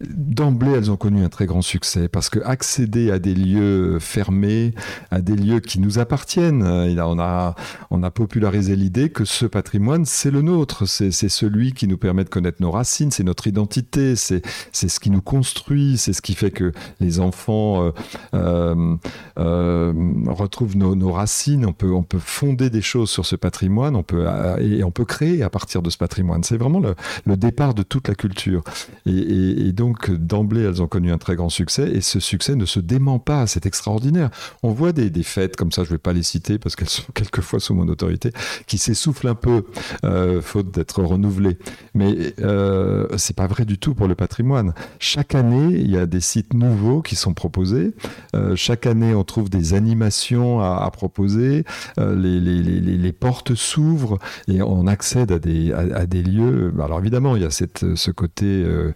D'emblée, 0.00 0.72
elles 0.72 0.90
ont 0.90 0.96
connu 0.96 1.24
un 1.24 1.28
très 1.28 1.46
grand 1.46 1.62
succès 1.62 2.08
parce 2.08 2.30
que 2.30 2.40
accéder 2.40 3.10
à 3.10 3.18
des 3.18 3.34
lieux 3.34 3.98
fermés, 3.98 4.72
à 5.10 5.20
des 5.20 5.36
lieux 5.36 5.60
qui 5.60 5.80
nous 5.80 5.98
appartiennent, 5.98 6.62
on 6.62 7.18
a, 7.18 7.54
on 7.90 8.02
a 8.02 8.10
popularisé 8.10 8.76
l'idée 8.76 9.10
que 9.10 9.24
ce 9.24 9.46
patrimoine, 9.46 10.04
c'est 10.04 10.30
le 10.30 10.42
nôtre, 10.42 10.86
c'est 10.86 11.10
celui 11.10 11.72
qui 11.72 11.86
nous 11.86 11.98
permet 11.98 12.24
de 12.24 12.28
connaître 12.28 12.62
nos 12.62 12.70
racines, 12.70 13.10
c'est 13.10 13.24
notre 13.24 13.46
identité, 13.46 14.16
c'est 14.16 14.42
ce 14.72 15.00
qui 15.00 15.10
nous 15.10 15.22
construit, 15.22 15.98
c'est 15.98 16.12
ce 16.12 16.22
qui 16.22 16.34
fait 16.34 16.50
que 16.50 16.72
les 17.00 17.20
enfants 17.20 17.84
euh, 17.84 17.90
euh, 18.34 18.96
euh, 19.38 19.92
retrouvent 20.28 20.76
nos, 20.76 21.12
racines, 21.12 21.66
on 21.66 21.72
peut, 21.72 21.92
on 21.92 22.02
peut 22.02 22.18
fonder 22.18 22.70
des 22.70 22.82
choses 22.82 23.10
sur 23.10 23.26
ce 23.26 23.36
patrimoine, 23.36 23.96
on 23.96 24.02
peut, 24.02 24.26
et 24.60 24.84
on 24.84 24.90
peut 24.90 25.04
créer 25.04 25.42
à 25.42 25.50
partir 25.50 25.82
de 25.82 25.90
ce 25.90 25.98
patrimoine. 25.98 26.42
C'est 26.42 26.56
vraiment 26.56 26.80
le, 26.80 27.36
départ 27.36 27.74
de 27.74 27.82
toute 27.82 28.08
la 28.08 28.14
culture. 28.14 28.62
Et, 29.06 29.68
et 29.68 29.72
donc, 29.72 29.89
d'emblée, 30.10 30.62
elles 30.62 30.82
ont 30.82 30.86
connu 30.86 31.12
un 31.12 31.18
très 31.18 31.36
grand 31.36 31.48
succès, 31.48 31.90
et 31.90 32.00
ce 32.00 32.20
succès 32.20 32.54
ne 32.54 32.64
se 32.64 32.80
dément 32.80 33.18
pas, 33.18 33.46
c'est 33.46 33.66
extraordinaire. 33.66 34.30
On 34.62 34.72
voit 34.72 34.92
des, 34.92 35.10
des, 35.10 35.22
fêtes 35.22 35.56
comme 35.56 35.72
ça, 35.72 35.84
je 35.84 35.88
ne 35.88 35.94
vais 35.94 35.98
pas 35.98 36.12
les 36.12 36.22
citer 36.22 36.58
parce 36.58 36.76
qu'elles 36.76 36.88
sont 36.88 37.04
quelquefois 37.14 37.60
sous 37.60 37.74
mon 37.74 37.88
autorité, 37.88 38.32
qui 38.66 38.78
s'essoufflent 38.78 39.28
un 39.28 39.34
peu, 39.34 39.64
euh, 40.04 40.40
faute 40.40 40.70
d'être 40.70 41.02
renouvelées. 41.02 41.58
Mais 41.94 42.34
euh, 42.40 43.06
c'est 43.16 43.36
pas 43.36 43.46
vrai 43.46 43.64
du 43.64 43.78
tout 43.78 43.94
pour 43.94 44.08
le 44.08 44.14
patrimoine. 44.14 44.74
Chaque 44.98 45.34
année, 45.34 45.74
il 45.74 45.90
y 45.90 45.96
a 45.96 46.06
des 46.06 46.20
sites 46.20 46.54
nouveaux 46.54 47.02
qui 47.02 47.16
sont 47.16 47.34
proposés. 47.34 47.94
Euh, 48.34 48.56
chaque 48.56 48.86
année, 48.86 49.14
on 49.14 49.24
trouve 49.24 49.50
des 49.50 49.74
animations 49.74 50.60
à, 50.60 50.90
proposer. 50.90 51.64
Euh, 51.98 52.16
les, 52.16 52.40
les, 52.40 52.80
les, 52.80 53.12
portes 53.12 53.54
s'ouvrent 53.54 54.18
et 54.48 54.62
on 54.62 54.86
accède 54.86 55.32
à 55.32 55.38
des, 55.38 55.72
à, 55.72 56.06
des 56.06 56.22
lieux. 56.22 56.72
Alors 56.82 57.00
évidemment, 57.00 57.36
il 57.36 57.42
y 57.42 57.44
a 57.44 57.50
cette, 57.50 57.94
ce 57.94 58.10
côté 58.10 58.46
euh, 58.46 58.92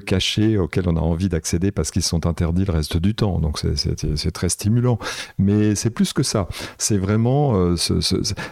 euh, 0.00 0.04
lieu 0.04 0.10
caché 0.10 0.58
auquel 0.58 0.88
on 0.88 0.96
a 0.96 1.00
envie 1.00 1.28
d'accéder 1.28 1.70
parce 1.70 1.90
qu'ils 1.90 2.02
sont 2.02 2.26
interdits 2.26 2.64
le 2.64 2.72
reste 2.72 2.96
du 2.96 3.14
temps. 3.14 3.38
Donc 3.38 3.58
c'est 3.58 4.30
très 4.30 4.48
stimulant. 4.48 4.98
Mais 5.38 5.74
c'est 5.74 5.90
plus 5.90 6.12
que 6.12 6.22
ça. 6.22 6.48
C'est 6.78 6.98
vraiment 6.98 7.54
euh, 7.54 7.76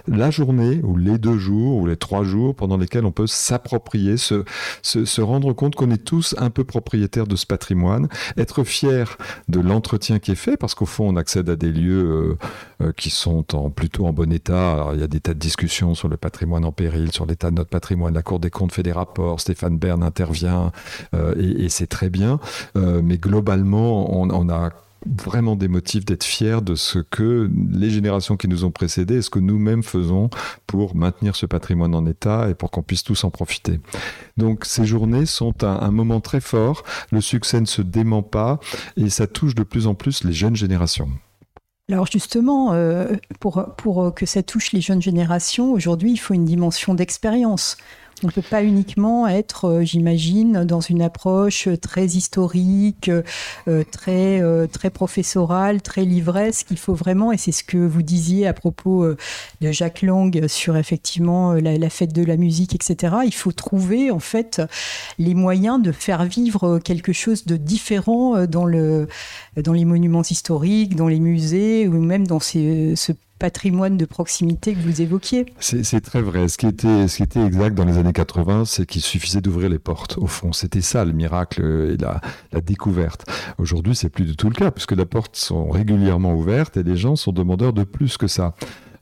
la 0.07 0.31
journée 0.31 0.81
ou 0.83 0.97
les 0.97 1.19
deux 1.19 1.39
jours 1.39 1.77
ou 1.79 1.87
les 1.87 1.97
trois 1.97 2.25
jours 2.25 2.55
pendant 2.55 2.77
lesquels 2.77 3.05
on 3.05 3.13
peut 3.13 3.27
s'approprier, 3.27 4.17
se, 4.17 4.45
se, 4.83 5.21
rendre 5.21 5.53
compte 5.53 5.75
qu'on 5.75 5.91
est 5.91 6.05
tous 6.05 6.35
un 6.39 6.51
peu 6.51 6.65
propriétaires 6.65 7.27
de 7.27 7.37
ce 7.37 7.47
patrimoine, 7.47 8.09
être 8.37 8.65
fier 8.65 9.19
de 9.49 9.61
l'entretien 9.61 10.19
qui 10.19 10.33
est 10.33 10.37
fait 10.37 10.57
parce 10.57 10.75
qu'au 10.75 10.87
fond 10.87 11.09
on 11.09 11.17
accède 11.17 11.51
à 11.51 11.57
des 11.57 11.73
lieux 11.73 12.39
euh, 12.81 12.87
euh, 12.87 12.93
qui 12.97 13.11
sont 13.11 13.55
en, 13.55 13.71
plutôt 13.71 14.07
en 14.07 14.13
bon 14.13 14.33
état. 14.33 14.73
Alors, 14.73 14.95
il 14.95 15.01
y 15.01 15.05
a 15.05 15.09
des 15.09 15.21
tas 15.21 15.35
de 15.35 15.39
discussions 15.39 15.95
sur 15.95 16.09
le 16.09 16.17
patrimoine 16.17 16.65
en 16.65 16.73
péril, 16.73 17.13
sur 17.13 17.27
l'état 17.27 17.51
de 17.51 17.57
notre 17.57 17.71
patrimoine. 17.71 18.15
La 18.15 18.23
Cour 18.23 18.39
des 18.41 18.51
comptes 18.51 18.73
fait 18.73 18.83
des 18.83 18.93
rapports, 18.93 19.41
Stéphane 19.41 19.79
Bern 19.79 20.03
intervient 20.03 20.73
et, 21.39 21.69
c'est 21.69 21.87
très 21.87 22.11
bien. 22.11 22.41
Euh, 22.77 23.01
mais 23.03 23.19
globalement, 23.19 24.19
on, 24.19 24.49
a 24.49 24.71
vraiment 25.07 25.57
des 25.57 25.69
motifs 25.69 26.05
d'être 26.05 26.25
fiers 26.25 26.61
de 26.61 26.75
ce 26.75 26.99
que 26.99 27.51
les 27.73 27.91
générations 27.91 28.37
qui 28.37 28.49
nous 28.49 28.65
ont 28.65 28.71
précédés 28.71 29.17
et 29.17 29.23
ce 29.23 29.31
que 29.31 29.39
nous-mêmes 29.39 29.83
faisons 29.83 30.29
pour 30.67 30.97
maintenir 30.97 31.37
ce 31.37 31.47
patrimoine 31.47 31.95
en 31.95 32.05
état 32.07 32.49
et 32.51 32.55
pour 32.55 32.71
qu'on 32.71 32.83
puisse 32.83 33.05
tous 33.05 33.25
en 33.25 33.31
profiter. 33.31 33.81
Donc 34.37 34.65
ces 34.65 34.85
journées 34.85 35.27
sont 35.27 35.65
un, 35.65 35.79
un, 35.81 35.91
moment 35.91 36.21
très 36.21 36.41
fort, 36.41 36.83
le 37.13 37.21
succès 37.21 37.61
ne 37.61 37.67
se 37.67 37.83
dément 37.83 38.23
pas 38.23 38.59
et 38.97 39.09
ça 39.09 39.27
touche 39.27 39.55
de 39.55 39.63
plus 39.63 39.87
en 39.87 39.95
plus 39.95 40.25
les 40.25 40.33
jeunes 40.33 40.57
générations. 40.57 41.11
Alors 41.91 42.07
justement, 42.07 42.75
euh, 42.75 43.15
pour, 43.41 43.65
pour 43.77 44.15
que 44.15 44.27
ça 44.27 44.43
touche 44.43 44.73
les 44.73 44.83
jeunes 44.83 45.01
générations, 45.01 45.73
aujourd'hui, 45.73 46.13
il 46.13 46.19
faut 46.19 46.35
une 46.35 46.45
dimension 46.45 46.93
d'expérience. 46.93 47.79
On 48.23 48.27
ne 48.27 48.33
peut 48.33 48.43
pas 48.43 48.65
uniquement 48.65 49.29
être, 49.29 49.67
euh, 49.67 49.85
j'imagine, 49.85 50.65
dans 50.65 50.81
une 50.81 51.03
approche 51.03 51.69
très 51.81 52.07
historique, 52.07 53.11
euh, 53.69 53.85
très, 53.91 54.43
euh, 54.43 54.67
très 54.67 54.91
professorale, 54.91 55.83
très 55.83 56.05
livresque. 56.05 56.69
Il 56.71 56.79
faut 56.79 56.95
vraiment, 56.95 57.33
et 57.33 57.37
c'est 57.37 57.53
ce 57.53 57.65
que 57.65 57.77
vous 57.77 58.03
disiez 58.03 58.47
à 58.47 58.53
propos 58.53 59.05
euh, 59.05 59.17
de 59.61 59.73
Jacques 59.73 60.03
Lang 60.03 60.47
sur 60.47 60.77
effectivement 60.77 61.53
euh, 61.53 61.61
la, 61.61 61.91
fête 61.91 62.13
de 62.13 62.25
la 62.25 62.37
musique, 62.37 62.75
etc. 62.75 63.17
Il 63.25 63.35
faut 63.35 63.53
trouver 63.53 64.11
en 64.11 64.19
fait 64.19 64.61
les 65.19 65.35
moyens 65.35 65.81
de 65.81 65.93
faire 65.93 66.25
vivre 66.25 66.79
quelque 66.79 67.13
chose 67.13 67.47
de 67.47 67.57
différent 67.57 68.37
euh, 68.37 68.47
dans, 68.47 68.65
le, 68.65 69.09
dans 69.57 69.73
les 69.73 69.85
monuments 69.85 70.23
historiques, 70.23 70.97
dans 70.97 71.09
les 71.09 71.21
musées 71.21 71.89
ou 71.89 72.01
même 72.01 72.27
dans 72.27 72.41
ces, 72.41 72.95
ce 72.97 73.13
patrimoine 73.39 73.97
de 73.97 74.05
proximité 74.05 74.75
que 74.75 74.81
vous 74.81 75.01
évoquiez. 75.01 75.47
C'est 75.61 76.01
très 76.01 76.23
vrai. 76.23 76.49
Ce 76.49 76.59
qui, 76.59 76.67
était, 76.67 77.45
exact 77.45 77.75
dans 77.75 77.85
les 77.85 77.99
années 77.99 78.13
80, 78.13 78.65
c'est 78.65 78.87
qu'il 78.87 79.03
suffisait 79.03 79.41
d'ouvrir 79.41 79.69
les 79.69 79.79
portes. 79.79 80.19
Au 80.19 80.27
fond, 80.27 80.53
c'était 80.53 80.81
ça 80.81 81.05
le 81.05 81.13
miracle 81.13 81.63
et 81.63 81.97
la, 81.97 82.21
la 82.53 82.61
découverte. 82.61 83.25
Aujourd'hui, 83.59 83.95
c'est 83.95 84.11
plus 84.11 84.25
du 84.25 84.37
tout 84.37 84.49
le 84.49 84.55
cas, 84.55 84.71
puisque 84.71 84.93
les 84.93 85.07
portes 85.07 85.37
sont 85.37 85.69
régulièrement 85.69 86.35
ouvertes 86.35 86.77
et 86.77 86.83
les 86.83 86.97
gens 86.97 87.17
sont 87.17 87.33
demandeurs 87.33 87.73
de 87.73 87.85
plus 87.85 88.17
que 88.17 88.27
ça. 88.27 88.55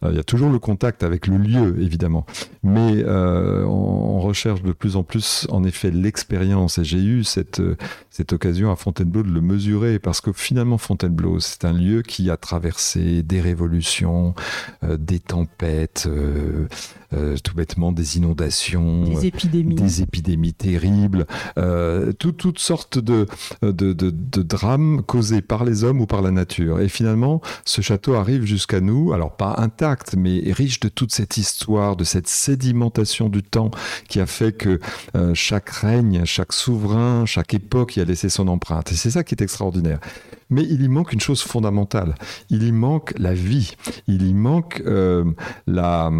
Euh, 0.02 0.10
il 0.10 0.16
y 0.16 0.20
a 0.20 0.24
toujours 0.24 0.50
le 0.50 0.58
contact 0.58 1.02
avec 1.02 1.26
le 1.26 1.38
lieu, 1.38 1.80
évidemment. 1.80 2.26
Mais 2.62 3.02
euh, 3.04 3.64
on, 3.64 4.20
recherche 4.20 4.62
de 4.62 4.72
plus 4.72 4.96
en 4.96 5.04
plus, 5.04 5.46
en 5.50 5.62
effet, 5.62 5.90
l'expérience. 5.90 6.78
Et 6.78 6.84
j'ai 6.84 6.98
eu 6.98 7.22
cette, 7.22 7.62
cette 8.10 8.32
occasion 8.32 8.72
à 8.72 8.76
Fontainebleau 8.76 9.22
de 9.22 9.30
le 9.30 9.40
mesurer, 9.40 9.98
parce 9.98 10.20
que 10.20 10.32
finalement, 10.32 10.78
Fontainebleau, 10.78 11.38
c'est 11.38 11.64
un 11.64 11.72
lieu 11.72 12.02
qui 12.02 12.28
a 12.30 12.36
traversé 12.36 13.22
des 13.22 13.40
révolutions, 13.40 14.34
euh, 14.82 14.96
des 14.96 15.20
tempêtes, 15.20 16.08
euh, 16.08 16.66
euh, 17.12 17.36
tout 17.42 17.54
bêtement 17.54 17.92
des 17.92 18.16
inondations, 18.16 19.04
des 19.04 19.26
épidémies, 19.26 19.76
des 19.76 20.02
épidémies 20.02 20.54
terribles, 20.54 21.26
euh, 21.56 22.12
tout, 22.12 22.32
toutes 22.32 22.58
sortes 22.58 22.98
de, 22.98 23.26
de, 23.62 23.92
de, 23.92 24.10
de 24.10 24.42
drames 24.42 25.02
causés 25.02 25.40
par 25.40 25.64
les 25.64 25.84
hommes 25.84 26.00
ou 26.00 26.06
par 26.06 26.20
la 26.20 26.32
nature. 26.32 26.80
Et 26.80 26.88
finalement, 26.88 27.40
ce 27.64 27.80
château 27.80 28.14
arrive 28.14 28.44
jusqu'à 28.44 28.80
nous, 28.80 29.12
alors 29.12 29.36
pas 29.36 29.54
intact, 29.58 29.85
mais 30.16 30.52
riche 30.52 30.80
de 30.80 30.88
toute 30.88 31.12
cette 31.12 31.36
histoire, 31.36 31.96
de 31.96 32.04
cette 32.04 32.28
sédimentation 32.28 33.28
du 33.28 33.42
temps 33.42 33.70
qui 34.08 34.20
a 34.20 34.26
fait 34.26 34.52
que 34.52 34.80
euh, 35.14 35.34
chaque 35.34 35.70
règne, 35.70 36.24
chaque 36.24 36.52
souverain, 36.52 37.26
chaque 37.26 37.54
époque 37.54 37.96
y 37.96 38.00
a 38.00 38.04
laissé 38.04 38.28
son 38.28 38.48
empreinte. 38.48 38.92
Et 38.92 38.96
c'est 38.96 39.10
ça 39.10 39.24
qui 39.24 39.34
est 39.34 39.42
extraordinaire. 39.42 40.00
Mais 40.50 40.62
il 40.62 40.82
y 40.82 40.88
manque 40.88 41.12
une 41.12 41.20
chose 41.20 41.42
fondamentale. 41.42 42.14
Il 42.50 42.62
y 42.62 42.72
manque 42.72 43.14
la 43.18 43.34
vie. 43.34 43.76
Il 44.06 44.26
y 44.26 44.32
manque 44.34 44.82
euh, 44.86 45.24
la 45.66 46.10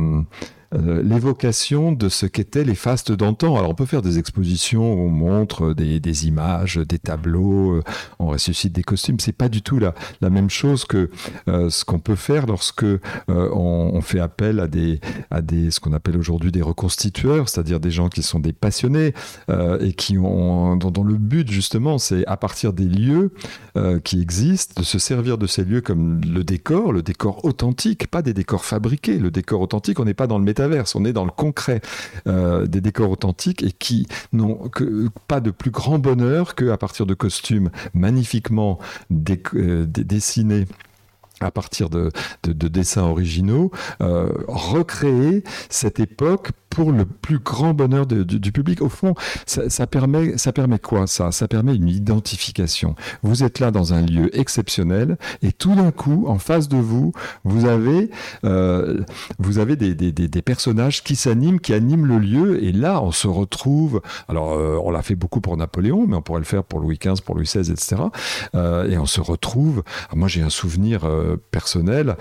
euh, 0.75 1.03
l'évocation 1.03 1.93
de 1.93 2.09
ce 2.09 2.27
qu'étaient 2.27 2.65
les 2.65 2.75
fastes 2.75 3.13
d'antan. 3.13 3.57
Alors 3.57 3.71
on 3.71 3.75
peut 3.75 3.87
faire 3.87 4.03
des 4.03 4.19
expositions 4.19 4.95
où 4.95 5.07
on 5.07 5.09
montre 5.09 5.75
des, 5.75 6.27
images, 6.27 6.77
des 6.77 6.99
tableaux, 6.99 7.77
euh, 7.77 7.83
on 8.19 8.27
ressuscite 8.27 8.73
des 8.73 8.83
costumes. 8.83 9.21
C'est 9.21 9.33
pas 9.33 9.49
du 9.49 9.63
tout 9.63 9.79
la, 9.79 9.95
la 10.21 10.31
même 10.31 10.51
chose 10.51 10.85
que 10.85 11.11
euh, 11.49 11.71
ce 11.71 11.85
qu'on 11.85 11.99
peut 11.99 12.17
faire 12.17 12.47
lorsque 12.47 12.87
on, 13.29 14.01
fait 14.01 14.21
appel 14.21 14.61
à 14.61 14.69
des, 14.69 15.01
à 15.31 15.43
des 15.43 15.71
ce 15.71 15.81
qu'on 15.81 15.93
appelle 15.93 16.17
aujourd'hui 16.17 16.53
des 16.53 16.63
reconstitueurs, 16.63 17.49
c'est-à-dire 17.49 17.81
des 17.81 17.91
gens 17.91 18.09
qui 18.09 18.23
sont 18.23 18.39
des 18.39 18.53
passionnés 18.53 19.15
et 19.81 19.93
qui 19.95 20.17
ont 20.19 20.77
dont, 20.77 21.03
le 21.03 21.17
but 21.17 21.51
justement 21.51 21.99
c'est 21.99 22.25
à 22.27 22.37
partir 22.37 22.73
des 22.73 22.85
lieux 22.85 23.33
qui 24.05 24.21
existent 24.21 24.81
de 24.81 24.85
se 24.85 24.99
servir 24.99 25.39
de 25.39 25.47
ces 25.47 25.65
lieux 25.65 25.81
comme 25.81 26.21
le 26.21 26.45
décor, 26.45 26.93
le 26.93 27.03
décor 27.03 27.45
authentique, 27.45 28.07
pas 28.09 28.23
des 28.23 28.35
décors 28.35 28.65
fabriqués. 28.65 29.19
Le 29.19 29.31
décor 29.31 29.61
authentique, 29.61 29.99
on 30.01 30.05
n'est 30.05 30.15
pas 30.15 30.27
dans 30.27 30.39
le 30.39 30.45
on 30.95 31.05
est 31.05 31.13
dans 31.13 31.25
le 31.25 31.31
concret 31.31 31.81
euh, 32.27 32.67
des 32.67 32.81
décors 32.81 33.11
authentiques 33.11 33.63
et 33.63 33.73
qui 33.73 34.07
n'ont 34.33 34.71
pas 35.29 35.41
de 35.41 35.51
plus 35.51 35.71
grand 35.71 35.99
bonheur 35.99 36.55
qu'à 36.55 36.77
partir 36.77 37.07
de 37.07 37.15
costumes 37.15 37.71
magnifiquement 37.95 38.79
euh, 39.11 39.87
dessinés 39.87 40.67
à 41.41 41.51
partir 41.51 41.91
de 41.91 42.11
dessins 42.45 43.03
originaux, 43.03 43.71
euh, 44.01 44.33
recréer 44.49 45.45
cette 45.69 46.01
époque 46.01 46.53
pour 46.77 46.93
le 46.93 47.07
plus 47.07 47.39
grand 47.39 47.73
bonheur 47.73 48.05
du, 48.05 48.53
public. 48.53 48.83
Au 48.83 48.91
fond, 48.91 49.15
ça, 49.47 49.87
permet, 49.87 50.37
ça 50.37 50.53
permet 50.53 50.79
quoi 50.79 51.07
ça? 51.07 51.33
Ça 51.33 51.49
permet 51.49 51.75
une 51.75 51.89
identification. 51.89 52.95
Vous 53.23 53.45
êtes 53.45 53.61
là 53.61 53.71
dans 53.71 53.95
un 53.95 54.03
lieu 54.03 54.29
exceptionnel 54.39 55.17
et 55.41 55.53
tout 55.53 55.75
d'un 55.75 55.91
coup, 55.91 56.27
en 56.29 56.39
face 56.39 56.69
de 56.69 56.77
vous, 56.77 57.13
vous 57.45 57.65
avez, 57.65 58.11
euh, 58.45 59.01
vous 59.39 59.57
avez 59.59 59.77
des, 59.77 59.95
des, 59.95 60.13
des, 60.13 60.43
personnages 60.43 61.03
qui 61.03 61.17
s'animent, 61.17 61.61
qui 61.61 61.73
animent 61.73 62.05
le 62.05 62.19
lieu 62.19 62.63
et 62.63 62.73
là, 62.73 63.03
on 63.03 63.11
se 63.11 63.27
retrouve. 63.27 64.03
Alors, 64.29 64.53
euh, 64.53 64.79
on 64.85 64.91
l'a 64.91 65.01
fait 65.01 65.15
beaucoup 65.15 65.41
pour 65.41 65.57
Napoléon, 65.57 66.07
mais 66.07 66.17
on 66.17 66.23
pourrait 66.23 66.41
le 66.41 66.45
faire 66.45 66.63
pour 66.63 66.81
Louis 66.81 66.99
XV, 67.03 67.23
pour 67.23 67.37
Louis 67.37 67.47
XVI, 67.47 67.71
etc. 67.71 68.03
Euh, 68.55 68.87
et 68.91 68.99
on 68.99 69.07
se 69.07 69.23
retrouve. 69.23 69.83
Alors 70.09 70.19
moi, 70.19 70.29
j'ai 70.29 70.43
un 70.43 70.51
souvenir 70.51 71.09
personnel 71.51 72.17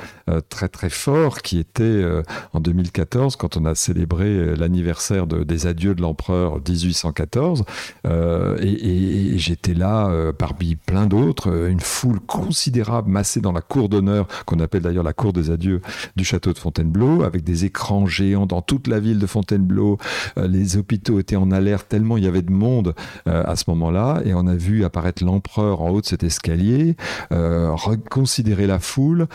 très 0.48 0.70
très 0.70 0.90
fort 0.90 1.42
qui 1.42 1.60
était 1.60 2.06
en 2.54 2.62
2014 2.62 3.36
quand 3.36 3.58
on 3.58 3.66
a 3.66 3.76
célébré 3.76 4.45
l'anniversaire 4.58 5.28
des 5.28 5.68
adieux 5.68 5.96
de 5.96 6.02
l'empereur 6.02 6.60
1814. 6.68 7.64
et, 8.06 9.38
j'étais 9.38 9.74
là 9.74 10.32
parmi 10.38 10.76
plein 10.76 11.06
d'autres, 11.06 11.68
une 11.70 11.80
foule 11.80 12.20
considérable 12.20 13.10
massée 13.10 13.42
dans 13.42 13.52
la 13.52 13.62
cour 13.62 13.90
d'honneur, 13.90 14.28
qu'on 14.46 14.60
appelle 14.60 14.82
d'ailleurs 14.82 15.04
la 15.04 15.14
cour 15.14 15.34
des 15.34 15.52
adieux 15.52 15.82
du 16.16 16.24
château 16.24 16.54
de 16.54 16.58
Fontainebleau, 16.58 17.24
avec 17.24 17.44
des 17.44 17.66
écrans 17.66 18.08
géants 18.08 18.46
dans 18.46 18.62
toute 18.62 18.88
la 18.88 19.00
ville 19.00 19.20
de 19.20 19.28
Fontainebleau. 19.28 19.98
les 20.38 20.78
hôpitaux 20.78 21.20
étaient 21.20 21.36
en 21.36 21.52
alerte 21.52 21.88
tellement 21.90 22.18
il 22.18 22.24
y 22.24 22.28
avait 22.28 22.42
de 22.42 22.52
monde 22.52 22.96
à 23.26 23.56
ce 23.56 23.66
moment-là. 23.68 24.22
Et 24.26 24.34
on 24.34 24.48
a 24.48 24.56
vu 24.56 24.84
apparaître 24.84 25.24
l'empereur 25.24 25.82
en 25.82 25.90
haut 25.90 26.02
de 26.02 26.06
cet 26.06 26.24
escalier, 26.24 26.96
reconsidérer 27.32 28.68
la 28.68 28.80
foule, 28.80 29.28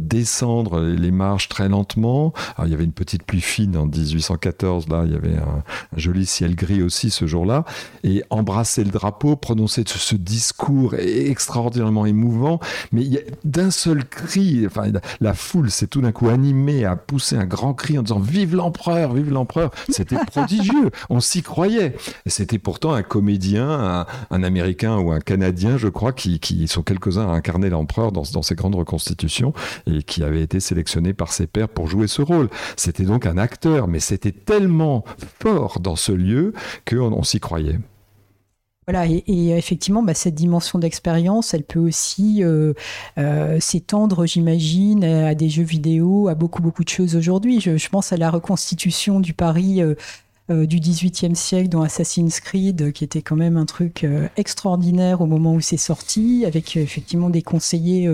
descendre 0.00 0.80
les 0.80 1.10
marches 1.10 1.48
très 1.48 1.68
lentement. 1.68 2.32
il 2.64 2.70
y 2.70 2.74
avait 2.74 2.84
une 2.84 2.92
petite 2.92 3.22
pluie 3.24 3.40
fine 3.40 3.76
en 3.76 3.86
1814, 3.86 4.36
là, 4.62 5.04
il 5.04 5.12
y 5.12 5.16
avait 5.16 5.36
un, 5.36 5.62
joli 5.96 6.26
ciel 6.26 6.54
gris 6.54 6.82
aussi 6.82 7.10
ce 7.10 7.26
jour-là. 7.26 7.64
Et 8.04 8.22
embrasser 8.30 8.84
le 8.84 8.90
drapeau, 8.90 9.36
prononcer 9.36 9.84
ce, 9.86 10.16
discours 10.16 10.94
extraordinairement 10.94 12.06
émouvant, 12.06 12.58
mais 12.92 13.04
d'un 13.44 13.70
seul 13.70 14.04
cri, 14.04 14.64
enfin, 14.66 14.90
la 15.20 15.34
foule 15.34 15.70
s'est 15.70 15.86
tout 15.86 16.00
d'un 16.00 16.12
coup 16.12 16.28
animée 16.28 16.84
à 16.84 16.96
pousser 16.96 17.36
un 17.36 17.44
grand 17.44 17.74
cri 17.74 17.98
en 17.98 18.02
disant 18.02 18.18
Vive 18.18 18.54
l'empereur, 18.54 19.12
vive 19.12 19.30
l'empereur. 19.30 19.70
C'était 19.88 20.16
prodigieux, 20.16 20.90
on 21.10 21.20
s'y 21.20 21.42
croyait. 21.42 21.96
C'était 22.26 22.58
pourtant 22.58 22.92
un 22.92 23.02
comédien, 23.02 24.06
un, 24.30 24.42
américain 24.42 24.98
ou 24.98 25.12
un 25.12 25.20
canadien, 25.20 25.76
je 25.76 25.88
crois, 25.88 26.12
qui, 26.12 26.40
sont 26.68 26.82
quelques-uns 26.82 27.28
à 27.28 27.32
incarner 27.32 27.70
l'empereur 27.70 28.12
dans, 28.12 28.22
dans 28.32 28.42
ces 28.42 28.54
grandes 28.54 28.74
reconstitutions 28.74 29.52
et 29.86 30.02
qui 30.02 30.22
avait 30.22 30.42
été 30.42 30.60
sélectionné 30.60 31.12
par 31.12 31.32
ses 31.32 31.46
pairs 31.46 31.68
pour 31.68 31.88
jouer 31.88 32.06
ce 32.06 32.22
rôle. 32.22 32.48
C'était 32.76 33.04
donc 33.04 33.26
un 33.26 33.38
acteur, 33.38 33.88
mais 33.88 34.00
c'était 34.00 34.34
tellement 34.44 35.04
fort 35.40 35.80
dans 35.80 35.96
ce 35.96 36.12
lieu 36.12 36.52
qu'on 36.88 37.12
on, 37.12 37.22
s'y 37.22 37.40
croyait. 37.40 37.78
Voilà, 38.88 39.06
et, 39.06 39.50
effectivement, 39.50 40.02
bah, 40.04 40.14
cette 40.14 40.36
dimension 40.36 40.78
d'expérience, 40.78 41.54
elle 41.54 41.64
peut 41.64 41.80
aussi 41.80 42.44
euh, 42.44 42.72
euh, 43.18 43.58
s'étendre, 43.58 44.26
j'imagine, 44.26 45.02
à 45.02 45.34
des 45.34 45.48
jeux 45.48 45.64
vidéo, 45.64 46.28
à 46.28 46.36
beaucoup, 46.36 46.62
beaucoup 46.62 46.84
de 46.84 46.88
choses 46.88 47.16
aujourd'hui. 47.16 47.60
Je, 47.60 47.88
pense 47.88 48.12
à 48.12 48.16
la 48.16 48.30
reconstitution 48.30 49.18
du 49.18 49.34
Paris 49.34 49.82
euh, 49.82 49.86
euh, 49.86 49.94
du 50.48 50.78
XVIIIe 50.78 51.34
siècle 51.34 51.68
dans 51.68 51.82
Assassin's 51.82 52.40
Creed, 52.40 52.92
qui 52.92 53.02
était 53.02 53.22
quand 53.22 53.34
même 53.36 53.56
un 53.56 53.66
truc 53.66 54.04
euh, 54.04 54.28
extraordinaire 54.36 55.20
au 55.20 55.26
moment 55.26 55.54
où 55.54 55.60
c'est 55.60 55.76
sorti, 55.76 56.44
avec 56.46 56.76
euh, 56.76 56.80
effectivement 56.80 57.30
des 57.30 57.42
conseillers 57.42 58.08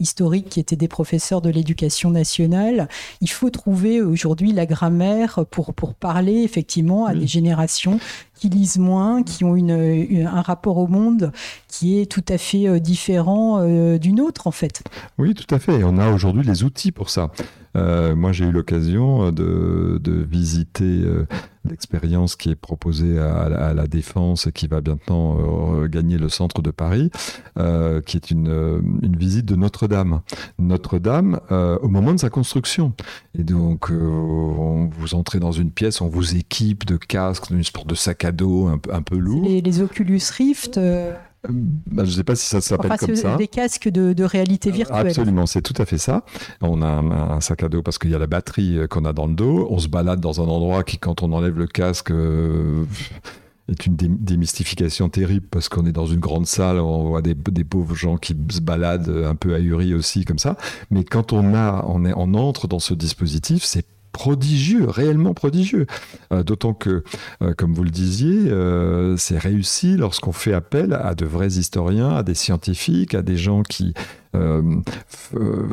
historiques 0.00 0.48
qui 0.48 0.60
étaient 0.60 0.76
des 0.76 0.88
professeurs 0.88 1.40
de 1.40 1.50
l'éducation 1.50 2.10
nationale. 2.10 2.88
Il 3.20 3.30
faut 3.30 3.50
trouver 3.50 4.02
aujourd'hui 4.02 4.52
la 4.52 4.66
grammaire 4.66 5.44
pour, 5.50 5.74
pour 5.74 5.94
parler 5.94 6.42
effectivement 6.42 7.06
à 7.06 7.14
des 7.14 7.26
générations 7.26 8.00
qui 8.34 8.48
lisent 8.48 8.78
moins, 8.78 9.22
qui 9.22 9.44
ont 9.44 9.56
une, 9.56 10.26
un 10.26 10.42
rapport 10.42 10.78
au 10.78 10.86
monde 10.86 11.32
qui 11.68 12.00
est 12.00 12.10
tout 12.10 12.24
à 12.28 12.36
fait 12.36 12.80
différent 12.80 13.64
d'une 13.96 14.20
autre 14.20 14.46
en 14.46 14.50
fait. 14.50 14.82
Oui, 15.18 15.34
tout 15.34 15.54
à 15.54 15.58
fait. 15.58 15.80
Et 15.80 15.84
on 15.84 15.98
a 15.98 16.10
aujourd'hui 16.10 16.44
les 16.44 16.64
outils 16.64 16.92
pour 16.92 17.10
ça. 17.10 17.30
Euh, 17.76 18.16
moi, 18.16 18.32
j'ai 18.32 18.46
eu 18.46 18.52
l'occasion 18.52 19.30
de, 19.30 20.00
visiter 20.28 21.02
euh, 21.04 21.26
l'expérience 21.68 22.36
qui 22.36 22.50
est 22.50 22.56
proposée 22.56 23.18
à, 23.18 23.74
la 23.74 23.86
Défense 23.86 24.46
et 24.46 24.52
qui 24.52 24.66
va 24.66 24.80
bientôt 24.80 25.82
euh, 25.82 25.88
gagner 25.88 26.18
le 26.18 26.28
centre 26.28 26.62
de 26.62 26.70
Paris, 26.70 27.10
qui 28.06 28.16
est 28.16 28.30
une, 28.30 29.16
visite 29.16 29.46
de 29.46 29.56
Notre-Dame. 29.56 30.20
Notre-Dame 30.58 31.40
au 31.50 31.88
moment 31.88 32.12
de 32.12 32.20
sa 32.20 32.30
construction. 32.30 32.92
Et 33.38 33.44
donc, 33.44 33.90
vous 33.90 35.14
entrez 35.14 35.38
dans 35.38 35.52
une 35.52 35.70
pièce, 35.70 36.00
on 36.00 36.08
vous 36.08 36.36
équipe 36.36 36.84
de 36.84 36.96
casques, 36.96 37.48
d'une 37.50 37.62
sorte 37.64 37.86
de 37.86 37.94
sac 37.94 38.24
à 38.24 38.32
dos 38.32 38.66
un, 38.66 38.80
un 38.92 39.02
peu 39.02 39.16
lourd. 39.16 39.44
Les, 39.44 39.60
les, 39.60 39.80
Oculus 39.80 40.22
Rift 40.36 40.78
bah, 41.50 42.04
je 42.04 42.10
ne 42.10 42.14
sais 42.16 42.24
pas 42.24 42.34
si 42.34 42.46
ça 42.46 42.60
s'appelle 42.60 42.92
comme 42.98 43.16
ça. 43.16 43.36
Des 43.36 43.48
casques 43.48 43.88
de, 43.88 44.24
réalité 44.24 44.70
virtuelle. 44.70 45.06
Absolument, 45.06 45.46
c'est 45.46 45.62
tout 45.62 45.74
à 45.80 45.84
fait 45.84 45.98
ça. 45.98 46.24
On 46.60 46.82
a 46.82 46.86
un, 46.86 47.40
sac 47.40 47.62
à 47.62 47.68
dos 47.68 47.82
parce 47.82 47.98
qu'il 47.98 48.10
y 48.10 48.14
a 48.14 48.18
la 48.18 48.26
batterie 48.26 48.78
euh, 48.78 48.86
qu'on 48.86 49.04
a 49.04 49.12
dans 49.12 49.26
le 49.26 49.34
dos. 49.34 49.68
On 49.70 49.78
se 49.78 49.88
balade 49.88 50.20
dans 50.20 50.40
un 50.40 50.48
endroit 50.48 50.82
qui, 50.82 50.98
quand 50.98 51.22
on 51.22 51.32
enlève 51.32 51.58
le 51.58 51.66
casque, 51.66 52.10
euh, 52.10 52.84
est 53.68 53.86
une 53.86 53.96
démystification 53.96 55.08
terrible 55.08 55.46
parce 55.50 55.68
qu'on 55.68 55.86
est 55.86 55.92
dans 55.92 56.06
une 56.06 56.20
grande 56.20 56.46
salle, 56.46 56.78
on 56.78 57.08
voit 57.08 57.22
des, 57.22 57.34
pauvres 57.34 57.94
gens 57.94 58.16
qui 58.16 58.36
se 58.50 58.60
baladent 58.60 59.24
un 59.26 59.34
peu 59.34 59.54
ahuris 59.54 59.94
aussi 59.94 60.24
comme 60.24 60.38
ça. 60.38 60.56
Mais 60.90 61.04
quand 61.04 61.32
on 61.32 61.54
a, 61.54 61.84
on, 61.86 62.04
est, 62.04 62.12
on 62.14 62.34
entre 62.34 62.68
dans 62.68 62.78
ce 62.78 62.94
dispositif, 62.94 63.64
c'est 63.64 63.86
prodigieux, 64.16 64.88
réellement 64.88 65.34
prodigieux. 65.34 65.86
Euh, 66.32 66.42
d'autant 66.42 66.72
que, 66.72 67.04
euh, 67.42 67.52
comme 67.52 67.74
vous 67.74 67.84
le 67.84 67.90
disiez, 67.90 68.50
euh, 68.50 69.14
c'est 69.18 69.36
réussi 69.36 69.98
lorsqu'on 69.98 70.32
fait 70.32 70.54
appel 70.54 70.94
à 70.94 71.14
de 71.14 71.26
vrais 71.26 71.58
historiens, 71.58 72.14
à 72.14 72.22
des 72.22 72.34
scientifiques, 72.34 73.14
à 73.14 73.20
des 73.20 73.36
gens 73.36 73.62
qui 73.62 73.92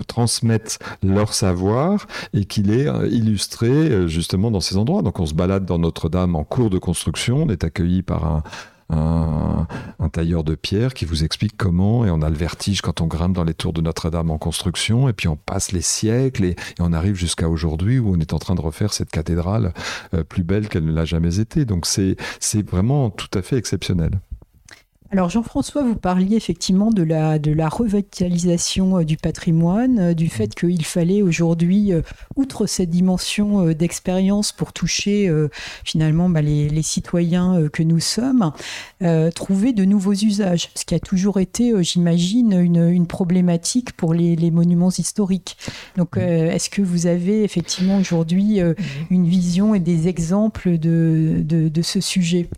transmettent 0.08 0.80
leur 1.04 1.34
savoir 1.34 2.08
et 2.34 2.46
qu'il 2.46 2.72
est 2.72 2.88
illustré 3.12 4.08
justement 4.08 4.52
dans 4.52 4.62
ces 4.62 4.78
endroits. 4.78 5.02
Donc 5.02 5.20
on 5.20 5.26
se 5.26 5.34
balade 5.34 5.66
dans 5.66 5.80
Notre-Dame 5.80 6.38
en 6.38 6.46
cours 6.46 6.70
de 6.70 6.78
construction, 6.78 7.44
on 7.44 7.50
est 7.50 7.66
accueilli 7.66 8.04
par 8.04 8.24
un, 8.24 8.42
un, 8.94 9.68
tailleur 10.12 10.44
de 10.44 10.54
pierre 10.54 10.94
qui 10.94 11.06
vous 11.06 11.24
explique 11.24 11.58
comment, 11.58 12.06
et 12.06 12.12
on 12.12 12.22
a 12.22 12.30
le 12.30 12.36
vertige 12.36 12.82
quand 12.82 13.02
on 13.02 13.08
grimpe 13.08 13.34
dans 13.34 13.44
les 13.44 13.56
tours 13.56 13.74
de 13.74 13.82
Notre-Dame 13.82 14.30
en 14.30 14.38
construction, 14.38 15.10
et 15.10 15.14
puis 15.14 15.28
on 15.28 15.36
passe 15.36 15.72
les 15.72 15.82
siècles, 15.82 16.46
et, 16.46 16.56
on 16.80 16.94
arrive 16.94 17.16
jusqu'à 17.16 17.50
aujourd'hui 17.50 17.98
où 17.98 18.14
on 18.14 18.20
est 18.20 18.34
en 18.34 18.40
train 18.40 18.54
de 18.54 18.62
refaire 18.62 18.94
cette 18.94 19.10
cathédrale 19.10 19.74
euh, 20.14 20.24
plus 20.24 20.44
belle 20.44 20.70
qu'elle 20.70 20.86
ne 20.86 20.94
l'a 20.94 21.06
jamais 21.06 21.40
été. 21.40 21.66
Donc 21.66 21.86
c'est 21.88 22.16
vraiment 22.70 23.10
tout 23.10 23.30
à 23.34 23.42
fait 23.42 23.58
exceptionnel. 23.58 24.20
Alors 25.14 25.30
Jean-François, 25.30 25.84
vous 25.84 25.96
parliez 25.96 26.36
effectivement 26.36 26.90
de 26.90 27.04
la, 27.04 27.38
de 27.38 27.52
la 27.52 27.70
revitalisation 27.70 28.98
euh, 28.98 29.04
du 29.04 29.16
patrimoine, 29.16 30.00
euh, 30.00 30.14
du 30.16 30.28
fait 30.28 30.56
qu'il 30.56 30.84
fallait 30.84 31.22
aujourd'hui, 31.22 31.94
euh, 31.94 32.02
outre 32.36 32.66
cette 32.66 32.90
dimension 32.90 33.68
d'expérience 33.74 34.52
pour 34.52 34.74
toucher 34.74 35.32
finalement 35.86 36.30
bah, 36.30 36.42
les, 36.42 36.82
citoyens 36.82 37.70
que 37.72 37.84
nous 37.84 38.00
sommes, 38.00 38.52
trouver 39.36 39.74
de 39.74 39.86
nouveaux 39.86 40.14
usages, 40.14 40.70
ce 40.74 40.84
qui 40.86 40.96
a 40.96 41.00
toujours 41.00 41.40
été, 41.40 41.72
j'imagine, 41.84 42.54
une, 42.54 43.06
problématique 43.06 43.94
pour 43.94 44.14
les, 44.14 44.52
monuments 44.52 44.90
historiques. 44.90 45.58
Donc 45.98 46.18
est-ce 46.18 46.70
que 46.70 46.82
vous 46.82 47.06
avez 47.06 47.44
effectivement 47.44 47.98
aujourd'hui 47.98 48.60
une 49.12 49.28
vision 49.28 49.76
et 49.76 49.80
des 49.80 50.08
exemples 50.08 50.78
de, 50.78 51.44
de, 51.44 51.82
ce 51.82 52.02
sujet? 52.02 52.50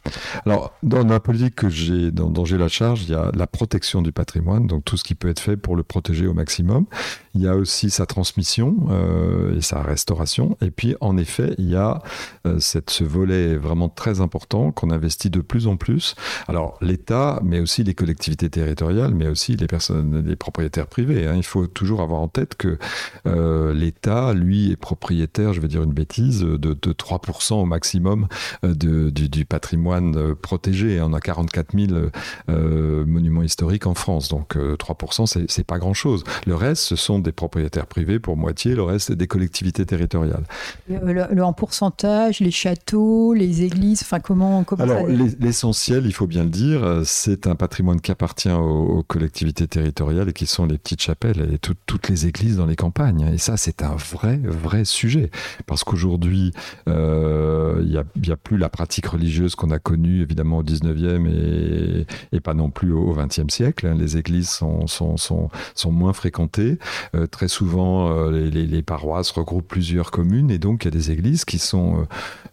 Alors 0.45 0.73
dans 0.83 1.03
la 1.03 1.19
politique 1.19 1.55
que 1.55 1.69
j'ai 1.69 2.11
dans 2.11 2.44
la 2.53 2.67
charge, 2.67 3.03
il 3.03 3.09
y 3.09 3.15
a 3.15 3.31
la 3.33 3.47
protection 3.47 4.01
du 4.03 4.11
patrimoine, 4.11 4.67
donc 4.67 4.85
tout 4.85 4.97
ce 4.97 5.03
qui 5.03 5.15
peut 5.15 5.29
être 5.29 5.39
fait 5.39 5.57
pour 5.57 5.75
le 5.75 5.83
protéger 5.83 6.27
au 6.27 6.33
maximum. 6.33 6.85
Il 7.33 7.41
y 7.41 7.47
a 7.47 7.55
aussi 7.55 7.89
sa 7.89 8.05
transmission 8.05 8.75
euh, 8.89 9.57
et 9.57 9.61
sa 9.61 9.81
restauration. 9.81 10.57
Et 10.61 10.71
puis, 10.71 10.95
en 11.01 11.17
effet, 11.17 11.55
il 11.57 11.69
y 11.69 11.75
a 11.75 12.01
euh, 12.45 12.59
cette, 12.59 12.89
ce 12.89 13.03
volet 13.03 13.55
vraiment 13.55 13.89
très 13.89 14.21
important 14.21 14.71
qu'on 14.71 14.89
investit 14.89 15.29
de 15.29 15.41
plus 15.41 15.67
en 15.67 15.75
plus. 15.75 16.15
Alors, 16.47 16.77
l'État, 16.81 17.41
mais 17.43 17.59
aussi 17.59 17.83
les 17.83 17.93
collectivités 17.93 18.49
territoriales, 18.49 19.13
mais 19.13 19.27
aussi 19.27 19.55
les 19.57 19.67
personnes, 19.67 20.23
les 20.25 20.35
propriétaires 20.35 20.87
privés. 20.87 21.27
Hein. 21.27 21.33
Il 21.35 21.43
faut 21.43 21.67
toujours 21.67 22.01
avoir 22.01 22.21
en 22.21 22.27
tête 22.27 22.55
que 22.55 22.77
euh, 23.27 23.73
l'État, 23.73 24.33
lui, 24.33 24.71
est 24.71 24.77
propriétaire, 24.77 25.53
je 25.53 25.59
vais 25.59 25.67
dire 25.67 25.83
une 25.83 25.93
bêtise, 25.93 26.41
de, 26.41 26.57
de 26.57 26.93
3% 26.93 27.55
au 27.55 27.65
maximum 27.65 28.27
du, 28.63 29.45
patrimoine 29.45 30.35
protégé. 30.35 31.01
On 31.01 31.13
a 31.13 31.19
44 31.19 31.77
000 31.77 32.09
monuments 32.47 33.43
historiques 33.43 33.87
en 33.87 33.93
France, 33.93 34.29
donc 34.29 34.55
3%, 34.55 35.45
c'est 35.47 35.63
pas 35.63 35.77
grand-chose. 35.77 36.23
Le 36.45 36.55
reste, 36.55 36.83
ce 36.83 36.95
sont 36.95 37.19
des 37.19 37.31
propriétaires 37.31 37.87
privés 37.87 38.19
pour 38.19 38.37
moitié, 38.37 38.75
le 38.75 38.83
reste 38.83 39.11
des 39.11 39.27
collectivités 39.27 39.85
territoriales. 39.85 40.43
Le, 40.89 41.41
en 41.41 41.53
pourcentage, 41.53 42.39
les 42.39 42.51
châteaux, 42.51 43.33
les 43.33 43.63
églises, 43.63 44.01
enfin 44.01 44.19
comment, 44.19 44.63
comment 44.63 44.83
Alors 44.83 45.07
l'essentiel, 45.07 46.05
il 46.05 46.13
faut 46.13 46.27
bien 46.27 46.43
le 46.43 46.49
dire, 46.49 47.01
c'est 47.03 47.47
un 47.47 47.55
patrimoine 47.55 48.01
qui 48.01 48.11
appartient 48.11 48.51
aux, 48.51 49.03
collectivités 49.07 49.67
territoriales 49.67 50.29
et 50.29 50.33
qui 50.33 50.45
sont 50.45 50.65
les 50.65 50.77
petites 50.77 51.01
chapelles 51.01 51.49
et 51.53 51.57
toutes 51.59 52.09
les 52.09 52.27
églises 52.27 52.57
dans 52.57 52.65
les 52.65 52.75
campagnes. 52.75 53.29
Et 53.33 53.37
ça, 53.37 53.57
c'est 53.57 53.83
un 53.83 53.95
vrai, 53.95 54.39
vrai 54.43 54.85
sujet. 54.85 55.29
Parce 55.65 55.83
qu'aujourd'hui, 55.83 56.51
euh, 56.87 57.81
il 57.81 57.89
n'y 57.89 57.97
a, 57.97 58.33
a, 58.33 58.37
plus 58.37 58.57
la 58.57 58.69
pratique 58.69 59.07
religieuse 59.07 59.55
qu'on 59.55 59.71
a 59.71 59.79
connue 59.79 60.21
évidemment 60.21 60.57
au 60.57 60.63
19e 60.63 61.27
et, 61.27 62.05
et 62.31 62.39
pas 62.39 62.53
non 62.53 62.69
plus 62.69 62.91
au 62.93 63.13
XXe 63.13 63.53
siècle. 63.53 63.87
Hein. 63.87 63.95
Les 63.97 64.17
églises 64.17 64.49
sont, 64.49 64.87
sont, 64.87 65.17
sont, 65.17 65.49
moins 65.91 66.13
fréquentées. 66.13 66.77
Euh, 67.15 67.27
très 67.27 67.47
souvent, 67.47 68.11
euh, 68.11 68.49
les, 68.49 68.81
paroisses 68.81 69.31
regroupent 69.31 69.67
plusieurs 69.67 70.11
communes 70.11 70.51
et 70.51 70.59
donc 70.59 70.83
il 70.83 70.87
y 70.87 70.89
a 70.89 70.91
des 70.91 71.11
églises 71.11 71.45
qui 71.45 71.57
sont 71.57 72.05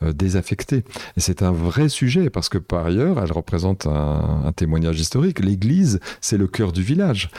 euh, 0.02 0.12
désaffectées. 0.12 0.84
C'est 1.16 1.42
un 1.42 1.52
vrai 1.52 1.88
sujet 1.88 2.30
parce 2.30 2.48
que 2.48 2.58
par 2.58 2.86
ailleurs, 2.86 3.20
elle 3.22 3.32
représente 3.32 3.86
un, 3.86 4.42
un 4.44 4.52
témoignage 4.52 4.98
historique. 5.00 5.40
L'église, 5.40 6.00
c'est 6.20 6.38
le 6.38 6.46
cœur 6.46 6.72
du 6.72 6.82
village. 6.82 7.30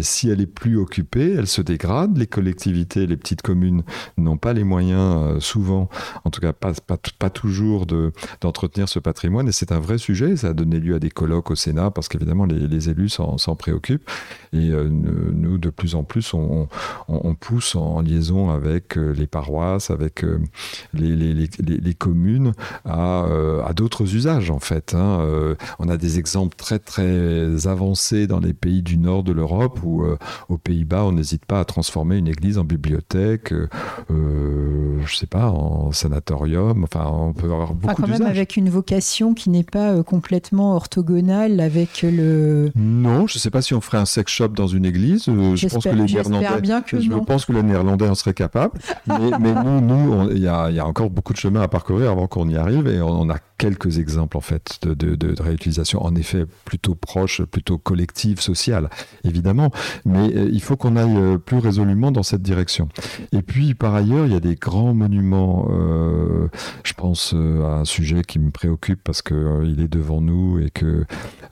si 0.00 0.30
elle 0.30 0.40
est 0.40 0.46
plus 0.46 0.76
occupée, 0.76 1.34
elle 1.36 1.46
se 1.46 1.62
dégrade. 1.62 2.16
Les 2.16 2.26
collectivités, 2.26 3.06
les 3.06 3.16
petites 3.16 3.42
communes 3.42 3.82
n'ont 4.16 4.36
pas 4.36 4.52
les 4.52 4.64
moyens, 4.64 5.42
souvent, 5.42 5.88
en 6.24 6.30
tout 6.30 6.40
cas 6.40 6.52
pas, 6.52 6.72
pas, 6.86 6.98
pas 7.18 7.30
toujours, 7.30 7.86
d'entretenir 8.40 8.88
ce 8.88 8.98
patrimoine. 8.98 9.48
Et 9.48 9.52
c'est 9.52 9.72
un 9.72 9.80
vrai 9.80 9.98
sujet. 9.98 10.36
Ça 10.36 10.48
a 10.48 10.52
donné 10.52 10.78
lieu 10.78 10.94
à 10.94 10.98
des 10.98 11.10
colloques 11.10 11.29
au 11.32 11.54
Sénat 11.54 11.90
parce 11.90 12.08
qu'évidemment, 12.08 12.44
les, 12.44 12.66
les 12.66 12.90
élus 12.90 13.10
s'en 13.10 13.56
préoccupent. 13.56 14.08
Et 14.52 14.70
euh, 14.70 14.88
nous, 14.88 15.58
de 15.58 15.70
plus 15.70 15.94
en 15.94 16.02
plus, 16.02 16.34
on, 16.34 16.68
pousse 17.38 17.76
en 17.76 18.00
liaison 18.00 18.50
avec 18.50 18.98
euh, 18.98 19.12
les 19.12 19.26
paroisses, 19.26 19.90
avec 19.90 20.24
euh, 20.24 20.40
les, 20.92 21.14
les, 21.14 21.94
communes 21.94 22.52
à, 22.84 23.24
à 23.66 23.72
d'autres 23.72 24.14
usages, 24.14 24.50
en 24.50 24.58
fait. 24.58 24.94
Hein. 24.94 25.56
on 25.78 25.88
a 25.88 25.96
des 25.96 26.18
exemples 26.18 26.56
très, 26.56 26.78
très 26.78 27.66
avancés 27.66 28.26
dans 28.26 28.40
les 28.40 28.52
pays 28.52 28.82
du 28.82 28.96
nord 28.96 29.22
de 29.22 29.32
l'Europe 29.32 29.80
où, 29.84 30.04
aux 30.48 30.58
Pays-Bas, 30.58 31.04
on 31.04 31.12
n'hésite 31.12 31.44
pas 31.44 31.60
à 31.60 31.64
transformer 31.64 32.16
une 32.16 32.28
église 32.28 32.58
en 32.58 32.64
bibliothèque, 32.64 33.52
je 34.08 35.16
sais 35.16 35.26
pas, 35.26 35.50
en 35.50 35.92
sanatorium. 35.92 36.84
Enfin, 36.84 37.06
on 37.06 37.32
peut 37.32 37.46
avoir 37.46 37.74
beaucoup 37.74 37.92
enfin, 37.92 38.02
quand 38.02 38.08
même 38.08 38.26
avec 38.26 38.56
une 38.56 38.70
vocation 38.70 39.34
qui 39.34 39.50
n'est 39.50 39.62
pas 39.64 40.02
complètement 40.02 40.74
orthogonale 40.74 41.09
avec 41.58 42.02
le. 42.02 42.70
Non, 42.76 43.26
je 43.26 43.36
ne 43.36 43.40
sais 43.40 43.50
pas 43.50 43.62
si 43.62 43.74
on 43.74 43.80
ferait 43.80 43.98
un 43.98 44.04
sex 44.04 44.30
shop 44.32 44.48
dans 44.48 44.66
une 44.66 44.84
église. 44.84 45.28
Euh, 45.28 45.56
je 45.56 45.68
pense 45.68 45.84
que 45.84 45.88
les 45.90 46.04
Néerlandais, 46.04 46.60
bien 46.60 46.82
que 46.82 47.00
je 47.00 47.10
pense 47.10 47.44
que 47.46 47.52
les 47.52 47.62
Néerlandais 47.62 48.08
en 48.08 48.14
seraient 48.14 48.34
capables. 48.34 48.78
mais, 49.06 49.54
nous, 49.64 49.80
nous, 49.80 50.30
il 50.30 50.38
y, 50.38 50.48
a, 50.48 50.86
encore 50.86 51.10
beaucoup 51.10 51.32
de 51.32 51.38
chemin 51.38 51.60
à 51.60 51.68
parcourir 51.68 52.10
avant 52.10 52.26
qu'on 52.26 52.48
y 52.48 52.56
arrive, 52.56 52.86
et 52.86 53.00
on, 53.00 53.28
a 53.30 53.36
quelques 53.58 53.98
exemples 53.98 54.38
en 54.38 54.40
fait 54.40 54.78
de, 54.82 54.94
de, 54.94 55.34
réutilisation, 55.40 56.02
en 56.02 56.14
effet 56.14 56.46
plutôt 56.64 56.94
proche, 56.94 57.42
plutôt 57.42 57.76
collective, 57.78 58.40
sociale, 58.40 58.88
évidemment. 59.24 59.70
Mais 60.04 60.34
euh, 60.34 60.48
il 60.52 60.62
faut 60.62 60.76
qu'on 60.76 60.96
aille 60.96 61.16
euh, 61.16 61.38
plus 61.38 61.58
résolument 61.58 62.10
dans 62.10 62.22
cette 62.22 62.42
direction. 62.42 62.88
Et 63.32 63.42
puis 63.42 63.74
par 63.74 63.94
ailleurs, 63.94 64.26
il 64.26 64.32
y 64.32 64.36
a 64.36 64.40
des 64.40 64.54
grands 64.54 64.94
monuments. 64.94 65.68
je 66.84 66.92
pense 66.94 67.34
à 67.34 67.80
un 67.80 67.84
sujet 67.84 68.22
qui 68.22 68.38
me 68.38 68.50
préoccupe 68.50 69.00
parce 69.04 69.22
que 69.22 69.64
il 69.64 69.80
est 69.80 69.88
devant 69.88 70.20
nous 70.20 70.58
et 70.58 70.70
que 70.70 70.99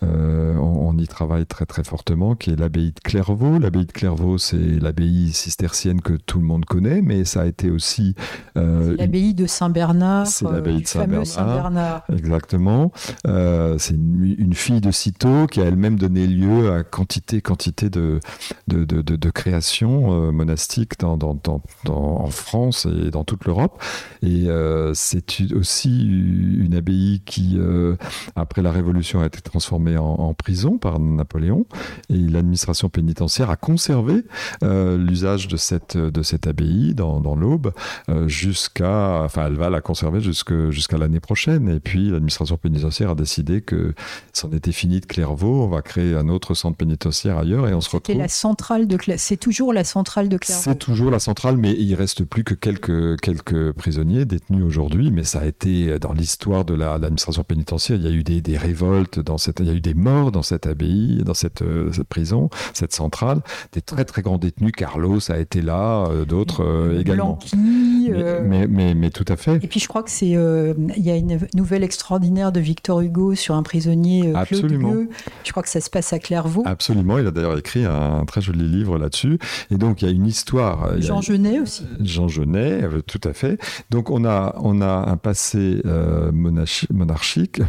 on, 0.03 0.89
on 0.89 0.99
y 0.99 1.07
travaille 1.07 1.47
très 1.47 1.67
très 1.67 1.85
fortement, 1.85 2.35
qui 2.35 2.51
est 2.51 2.57
l'abbaye 2.57 2.93
de 2.93 3.01
Clairvaux. 3.01 3.59
L'abbaye 3.59 3.87
de 3.87 3.93
Clairvaux, 3.93 4.39
c'est 4.39 4.57
l'abbaye 4.57 5.33
cistercienne 5.33 6.01
que 6.01 6.15
tout 6.15 6.39
le 6.39 6.45
monde 6.45 6.65
connaît, 6.65 7.03
mais 7.03 7.25
ça 7.25 7.43
a 7.43 7.47
été 7.47 7.71
aussi... 7.71 8.15
Euh, 8.57 8.97
l'abbaye 8.97 9.35
de 9.35 9.47
Saint-Bernard. 9.47 10.27
C'est 10.27 10.45
l'abbaye 10.45 10.83
de 10.83 10.87
Saint-Bernard. 10.87 12.05
exactement. 12.13 12.93
Euh, 13.27 13.77
c'est 13.79 13.95
une, 13.95 14.55
fille 14.55 14.81
de 14.81 14.91
Cîteaux 14.91 15.47
qui 15.47 15.61
a 15.61 15.65
elle-même 15.65 15.99
donné 15.99 16.27
lieu 16.27 16.73
à 16.73 16.83
quantité, 16.83 17.41
quantité 17.41 17.91
de, 17.91 18.21
de, 18.67 18.85
de, 18.85 19.03
de, 19.03 19.31
créations 19.31 20.13
euh, 20.13 20.33
monastiques 20.33 20.99
dans, 20.99 21.17
dans, 21.17 21.35
dans, 21.35 21.61
en 21.95 22.27
France 22.27 22.87
et 22.87 23.11
dans 23.11 23.25
toute 23.25 23.45
l'Europe. 23.45 23.83
Et 24.23 24.49
c'est 24.95 25.25
aussi 25.53 26.07
une 26.07 26.75
abbaye 26.75 27.21
qui, 27.25 27.59
après 28.35 28.63
la 28.63 28.73
Révolution, 28.73 29.21
a 29.21 29.27
été 29.27 29.38
transformée 29.43 29.97
en, 29.97 30.05
en 30.05 30.35
prison 30.35 30.79
par 30.79 30.99
Napoléon. 30.99 31.67
Et 32.11 32.17
l'administration 32.17 32.89
pénitentiaire 32.89 33.51
a 33.51 33.57
conservé 33.57 34.25
euh, 34.63 34.97
l'usage 34.97 35.49
de 35.49 35.57
cette, 35.57 35.97
de 35.97 36.23
cette 36.23 36.47
abbaye 36.47 36.95
dans, 36.95 37.21
dans 37.21 37.35
l'Aube 37.35 37.73
euh, 38.09 38.29
jusqu'à, 38.29 39.23
enfin, 39.23 39.47
elle 39.47 39.57
va 39.57 39.71
la 39.71 39.81
conserver 39.81 40.21
jusqu'à 40.21 40.99
l'année 40.99 41.21
prochaine. 41.21 41.69
Et 41.69 41.81
puis, 41.81 42.11
l'administration 42.11 42.57
pénitentiaire 42.57 43.11
a 43.11 43.15
décidé 43.15 43.61
que 43.61 43.95
c'en 44.33 44.51
était 44.51 44.73
fini 44.73 45.01
de 45.01 45.07
Clairvaux. 45.07 45.65
On 45.65 45.69
va 45.69 45.83
créer 45.83 46.15
un 46.15 46.29
autre 46.29 46.55
centre 46.55 46.77
pénitentiaire 46.77 47.39
ailleurs 47.39 47.69
et 47.69 47.75
on 47.75 47.81
se 47.81 47.91
retrouve. 47.91 48.17
la 48.17 48.29
centrale 48.29 48.87
de 48.87 48.99
C'est 49.17 49.37
toujours 49.37 49.73
la 49.73 49.85
centrale 49.85 50.29
de 50.29 50.39
Clairvaux. 50.39 50.63
C'est 50.65 50.79
toujours 50.79 51.11
la 51.11 51.19
centrale, 51.19 51.57
mais 51.57 51.73
il 51.73 51.95
reste 51.95 52.25
plus 52.25 52.45
que 52.45 52.55
quelques, 52.55 53.21
quelques 53.21 53.73
prisonniers 53.73 54.25
détenus 54.25 54.65
aujourd'hui. 54.65 55.11
Mais 55.11 55.25
ça 55.25 55.41
a 55.41 55.47
été 55.47 55.99
dans 55.99 56.13
l'histoire 56.13 56.65
de 56.65 56.75
l'administration 56.75 57.45
pénitentiaire. 57.45 57.97
Il 57.97 58.05
y 58.05 58.09
a 58.09 58.11
eu 58.11 58.23
des, 58.23 58.41
des, 58.41 58.57
révoltes 58.57 59.21
dans 59.29 59.37
il 59.37 59.67
y 59.67 59.71
a 59.71 59.75
eu 59.75 59.81
des 59.81 59.95
morts 59.95 60.33
dans 60.33 60.43
cette 60.43 60.67
abbaye, 60.67 61.23
dans 61.25 61.35
cette, 61.35 61.63
euh, 61.63 61.93
cette 61.93 62.09
prison 62.09 62.49
cette 62.73 62.95
centrale, 62.95 63.41
des 63.73 63.83
très 63.83 64.05
très 64.05 64.23
grands 64.23 64.39
détenus. 64.39 64.73
Carlos 64.73 65.31
a 65.31 65.39
été 65.39 65.61
là, 65.61 66.07
euh, 66.07 66.25
d'autres 66.25 66.65
euh, 66.65 67.01
également. 67.01 67.39
Euh, 68.13 68.41
mais, 68.45 68.67
mais, 68.67 68.95
mais, 68.95 69.11
tout 69.11 69.25
à 69.29 69.37
fait. 69.37 69.57
Et 69.57 69.69
puis 69.69 69.81
je 69.81 69.89
crois 69.89 70.03
que 70.03 70.11
c'est 70.11 70.29
il 70.29 71.03
y 71.03 71.11
a 71.11 71.17
une 71.17 71.39
nouvelle 71.55 71.83
extraordinaire 71.83 72.53
de 72.53 72.61
Victor 72.61 73.01
Hugo 73.01 73.35
sur 73.35 73.55
un 73.55 73.63
prisonnier 73.63 74.33
Absolument. 74.35 74.95
Je 75.45 75.51
crois 75.51 75.63
que 75.63 75.69
ça 75.69 75.81
se 75.81 75.91
passe 75.91 76.13
à 76.13 76.19
Clairvaux? 76.19 76.63
Absolument. 76.67 77.19
Il 77.19 77.27
a 77.27 77.31
d'ailleurs 77.31 77.59
écrit 77.59 77.85
un 77.85 78.25
très 78.27 78.41
joli 78.41 78.69
livre 78.69 78.99
là-dessus. 78.99 79.39
Et 79.71 79.77
donc 79.77 80.03
il 80.03 80.07
y 80.07 80.09
a 80.09 80.15
une 80.15 80.27
histoire. 80.27 81.01
Jean 81.01 81.21
Genet 81.21 81.61
aussi. 81.61 81.85
Jean 82.01 82.29
Genet, 82.29 82.83
tout 83.07 83.21
à 83.25 83.33
fait. 83.33 83.61
Donc 83.91 84.11
on 84.11 84.25
a 84.25 84.55
on 84.61 84.81
a 84.81 85.11
un 85.11 85.17
passé 85.17 85.83
monarchique, 86.33 87.61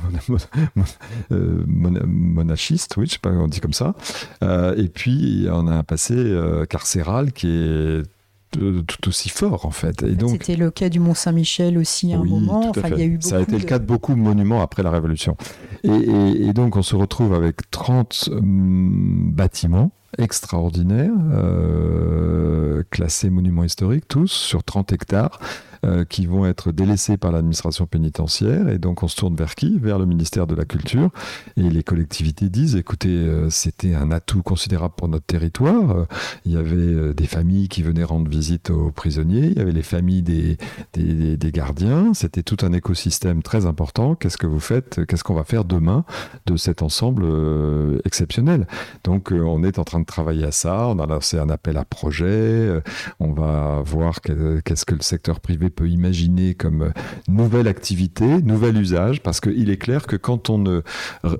monachiste, 1.30 2.98
oui, 2.98 3.06
je 3.08 3.14
sais 3.14 3.20
pas 3.20 3.30
on 3.40 3.48
dit 3.48 3.60
comme 3.60 3.74
ça. 3.74 3.96
Euh, 4.44 4.76
et 4.78 4.88
puis, 4.88 5.48
on 5.52 5.68
a 5.68 5.74
un 5.74 5.84
passé 5.84 6.16
euh, 6.16 6.66
carcéral 6.66 7.32
qui 7.32 7.48
est 7.48 8.04
tout 8.52 9.08
aussi 9.08 9.30
fort 9.30 9.66
en 9.66 9.72
fait. 9.72 10.04
Et 10.04 10.16
donc 10.16 10.32
c'était 10.32 10.56
le 10.56 10.72
cas 10.72 10.90
du 10.90 11.00
Mont 11.00 11.14
Saint-Michel 11.14 11.78
aussi 11.78 12.14
à 12.14 12.18
un 12.18 12.24
moment. 12.24 12.70
Enfin, 12.70 12.90
il 12.90 13.00
y 13.00 13.02
a 13.02 13.06
eu 13.06 13.18
Ça 13.22 13.38
a 13.38 13.42
été 13.42 13.58
le 13.58 13.64
cas 13.64 13.80
de 13.80 13.86
beaucoup 13.86 14.14
de 14.14 14.20
monuments 14.20 14.62
après 14.62 14.84
la 14.84 14.92
Révolution. 14.92 15.38
Et, 15.84 16.54
donc 16.54 16.76
on 16.76 16.82
se 16.82 16.96
retrouve 16.96 17.34
avec 17.34 17.70
30 17.72 18.30
hum, 18.32 19.32
bâtiments 19.34 19.92
extraordinaires, 20.18 21.12
euh, 21.32 22.84
classés 22.90 23.30
monuments 23.30 23.64
historiques 23.64 24.08
tous, 24.08 24.32
sur 24.32 24.64
30 24.64 24.92
hectares. 24.94 25.40
Euh, 25.86 26.04
qui 26.04 26.26
vont 26.26 26.46
être 26.46 26.74
délaissés 26.74 27.16
par 27.16 27.32
l'administration 27.32 27.86
pénitentiaire. 27.86 28.68
Et 28.68 28.80
donc 28.80 29.02
on 29.02 29.08
se 29.08 29.16
tourne 29.16 29.36
vers 29.38 29.56
qui? 29.56 29.80
Vers 29.80 29.98
le 29.98 30.06
ministère 30.06 30.46
de 30.46 30.54
la 30.54 30.66
Culture. 30.66 31.10
Et 31.56 31.62
les 31.62 31.84
collectivités 31.84 32.50
disent, 32.50 32.76
écoutez, 32.76 33.08
euh, 33.16 33.50
c'était 33.50 33.96
un 33.96 34.12
atout 34.12 34.44
considérable 34.44 34.96
pour 34.98 35.08
notre 35.08 35.26
territoire. 35.26 35.92
Euh, 35.92 36.06
il 36.44 36.52
y 36.52 36.58
avait 36.58 37.14
des 37.14 37.28
familles 37.28 37.70
qui 37.70 37.82
venaient 37.82 38.04
rendre 38.04 38.30
visite 38.30 38.72
aux 38.72 38.92
prisonniers, 38.92 39.46
il 39.46 39.58
y 39.58 39.62
avait 39.62 39.72
les 39.72 39.84
familles 39.84 40.22
des, 40.22 40.58
des, 40.92 41.38
des 41.38 41.52
gardiens. 41.54 42.14
C'était 42.14 42.44
tout 42.44 42.58
un 42.62 42.74
écosystème 42.74 43.42
très 43.42 43.66
important. 43.66 44.16
Qu'est-ce 44.16 44.38
que 44.38 44.48
vous 44.48 44.60
faites? 44.60 45.06
Qu'est-ce 45.06 45.24
qu'on 45.24 45.34
va 45.34 45.46
faire 45.46 45.64
demain 45.64 46.04
de 46.46 46.58
cet 46.58 46.82
ensemble 46.82 47.26
exceptionnel? 48.04 48.68
Donc 49.06 49.32
on 49.32 49.64
est 49.64 49.80
en 49.80 49.86
train 49.86 50.02
de 50.02 50.06
travailler 50.06 50.44
à 50.44 50.52
ça. 50.52 50.88
On 50.88 51.00
a 51.00 51.06
lancé 51.06 51.40
un 51.40 51.50
appel 51.50 51.78
à 51.78 51.86
projet. 51.86 52.82
On 53.22 53.32
va 53.32 53.82
voir 53.86 54.20
qu'est-ce 54.20 54.86
que 54.86 54.96
le 54.96 55.02
secteur 55.02 55.40
privé 55.40 55.69
peut 55.70 55.90
imaginer 55.90 56.54
comme 56.54 56.84
euh, 56.84 56.92
nouvelle 57.28 57.68
activité, 57.68 58.42
nouvel 58.42 58.78
usage, 58.78 59.22
parce 59.22 59.40
qu'il 59.40 59.70
est 59.70 59.78
clair 59.78 60.08
que 60.08 60.16
quand 60.16 60.50
on 60.50 60.82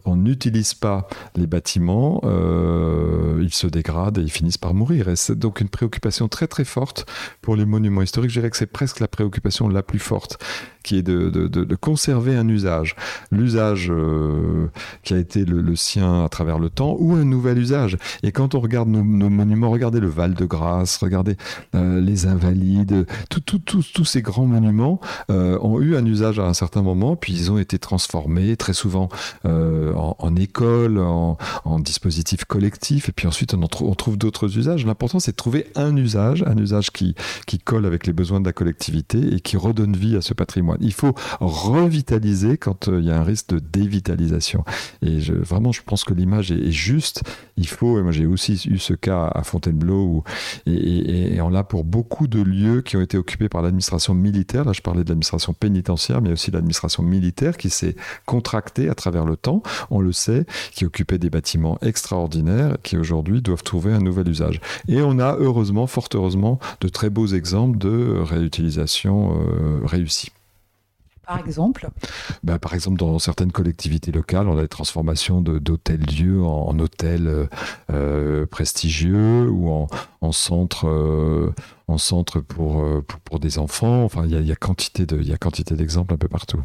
on 0.06 0.16
n'utilise 0.16 0.74
pas 0.74 1.08
les 1.36 1.48
bâtiments, 1.48 2.22
euh, 2.24 3.40
ils 3.42 3.54
se 3.54 3.68
dégradent 3.68 4.18
et 4.18 4.22
ils 4.22 4.32
finissent 4.32 4.58
par 4.58 4.74
mourir. 4.74 5.08
C'est 5.16 5.38
donc 5.38 5.62
une 5.62 5.70
préoccupation 5.70 6.28
très 6.28 6.48
très 6.48 6.64
forte 6.66 7.06
pour 7.42 7.56
les 7.56 7.66
monuments 7.66 8.02
historiques. 8.02 8.32
Je 8.32 8.40
dirais 8.40 8.50
que 8.50 8.58
c'est 8.58 8.66
presque 8.66 9.00
la 9.00 9.08
préoccupation 9.08 9.68
la 9.68 9.84
plus 9.84 10.00
forte 10.00 10.38
qui 10.84 10.98
est 10.98 11.04
de, 11.04 11.30
de, 11.30 11.48
de, 11.48 11.76
conserver 11.76 12.36
un 12.36 12.48
usage, 12.48 12.96
l'usage 13.32 13.92
euh, 13.92 14.70
qui 15.04 15.14
a 15.14 15.18
été 15.18 15.46
le, 15.46 15.76
sien 15.76 16.24
à 16.24 16.30
travers 16.30 16.58
le 16.58 16.70
temps, 16.70 16.96
ou 17.00 17.14
un 17.14 17.26
nouvel 17.26 17.58
usage. 17.58 17.98
Et 18.24 18.32
quand 18.32 18.56
on 18.56 18.60
regarde 18.60 18.88
nos, 18.88 19.04
monuments, 19.04 19.70
regardez 19.70 20.00
le 20.00 20.08
Val-de-Grâce, 20.08 20.98
regardez 20.98 21.36
euh, 21.76 22.02
les 22.02 22.28
Invalides, 22.28 23.06
tous 23.30 24.06
ces 24.06 24.19
grands 24.22 24.46
monuments 24.46 25.00
euh, 25.30 25.58
ont 25.62 25.80
eu 25.80 25.96
un 25.96 26.06
usage 26.06 26.40
à 26.40 26.44
un 26.44 26.54
certain 26.54 26.82
moment, 26.82 27.16
puis 27.16 27.34
ils 27.34 27.52
ont 27.52 27.58
été 27.58 27.80
transformés 27.80 28.58
très 28.58 28.74
souvent 28.74 29.10
en, 29.46 30.16
en, 30.18 30.36
école, 30.36 31.00
en, 31.00 31.38
en, 31.66 31.80
dispositif 31.80 32.46
collectif, 32.46 33.10
et 33.10 33.12
puis 33.12 33.28
ensuite 33.28 33.54
on, 33.54 33.96
trouve 33.96 34.18
d'autres 34.18 34.58
usages. 34.58 34.86
L'important 34.86 35.20
c'est 35.20 35.32
de 35.32 35.38
trouver 35.38 35.68
un 35.76 35.96
usage, 35.96 36.44
un 36.48 36.58
usage 36.58 36.92
qui, 36.92 37.16
colle 37.66 37.86
avec 37.86 38.08
les 38.08 38.14
besoins 38.14 38.40
de 38.40 38.46
la 38.46 38.54
collectivité 38.54 39.36
et 39.36 39.40
qui 39.42 39.58
redonne 39.58 39.96
vie 39.96 40.16
à 40.16 40.22
ce 40.22 40.34
patrimoine. 40.34 40.78
Il 40.82 40.94
faut 40.94 41.14
revitaliser 41.40 42.58
quand 42.58 42.88
euh, 42.88 43.00
il 43.00 43.06
y 43.06 43.12
a 43.12 43.20
un 43.20 43.24
risque 43.24 43.50
de 43.50 43.60
dévitalisation. 43.60 44.64
Et 45.02 45.20
vraiment, 45.20 45.72
je 45.72 45.82
pense 45.84 46.04
que 46.04 46.14
l'image 46.14 46.52
est, 46.52 46.72
juste. 46.72 47.24
Il 47.58 47.68
faut, 47.68 48.00
et 48.00 48.04
moi 48.04 48.12
j'ai 48.12 48.26
aussi 48.26 48.62
eu 48.70 48.78
ce 48.78 48.94
cas 48.94 49.28
à 49.28 49.44
Fontainebleau, 49.44 50.04
où, 50.04 50.24
et, 50.66 51.40
on 51.42 51.50
l'a 51.50 51.64
pour 51.64 51.84
beaucoup 51.84 52.28
de 52.28 52.42
lieux 52.42 52.82
qui 52.82 52.98
ont 52.98 53.02
été 53.02 53.18
occupés 53.18 53.50
par 53.50 53.62
l'administration 53.62 54.09
militaire, 54.14 54.66
là 54.66 54.74
je 54.74 54.82
parlais 54.82 55.04
de 55.04 55.10
l'administration 55.10 55.54
pénitentiaire, 55.54 56.22
mais 56.22 56.32
aussi 56.32 56.52
l'administration 56.52 57.04
militaire 57.04 57.58
qui 57.58 57.70
s'est 57.70 57.96
contractée 58.26 58.90
à 58.90 58.96
travers 58.96 59.26
le 59.26 59.36
temps, 59.36 59.64
on 59.90 60.02
le 60.02 60.12
sait, 60.12 60.46
qui 60.72 60.86
occupait 60.86 61.18
des 61.18 61.30
bâtiments 61.30 61.78
extraordinaires 61.82 62.78
qui 62.84 62.98
aujourd'hui 62.98 63.42
doivent 63.42 63.64
trouver 63.64 63.94
un 63.94 64.00
nouvel 64.00 64.28
usage. 64.30 64.60
Et 64.88 65.02
on 65.02 65.20
a 65.20 65.36
heureusement, 65.40 65.88
fort 65.88 66.10
heureusement, 66.14 66.60
de 66.82 66.90
très 66.90 67.10
beaux 67.10 67.28
exemples 67.28 67.78
de 67.78 68.16
réutilisation 68.20 69.36
euh, 69.36 69.86
réussie. 69.86 70.32
Par 71.30 71.46
exemple 71.46 71.90
bah, 72.44 72.58
Par 72.58 72.74
exemple, 72.74 72.98
dans 72.98 73.20
certaines 73.20 73.52
collectivités 73.52 74.12
locales, 74.12 74.48
on 74.48 74.58
a 74.58 74.62
des 74.62 74.68
transformations 74.68 75.42
d'hôtels-lieux 75.42 76.44
en, 76.44 76.78
hôtels 76.80 77.28
euh, 77.28 77.46
euh, 77.92 78.46
prestigieux 78.48 79.48
ou 79.48 79.70
en, 79.70 79.88
en 80.22 80.32
centres 80.32 81.54
en 81.88 81.98
centre 81.98 82.40
pour, 82.40 82.84
pour, 83.26 83.40
des 83.40 83.60
enfants. 83.60 84.04
Enfin, 84.04 84.26
il 84.26 84.32
y 84.32 84.48
y 84.48 84.52
a 84.52 84.56
quantité 85.38 85.76
d'exemples 85.76 86.14
un 86.14 86.18
peu 86.18 86.28
partout. 86.28 86.62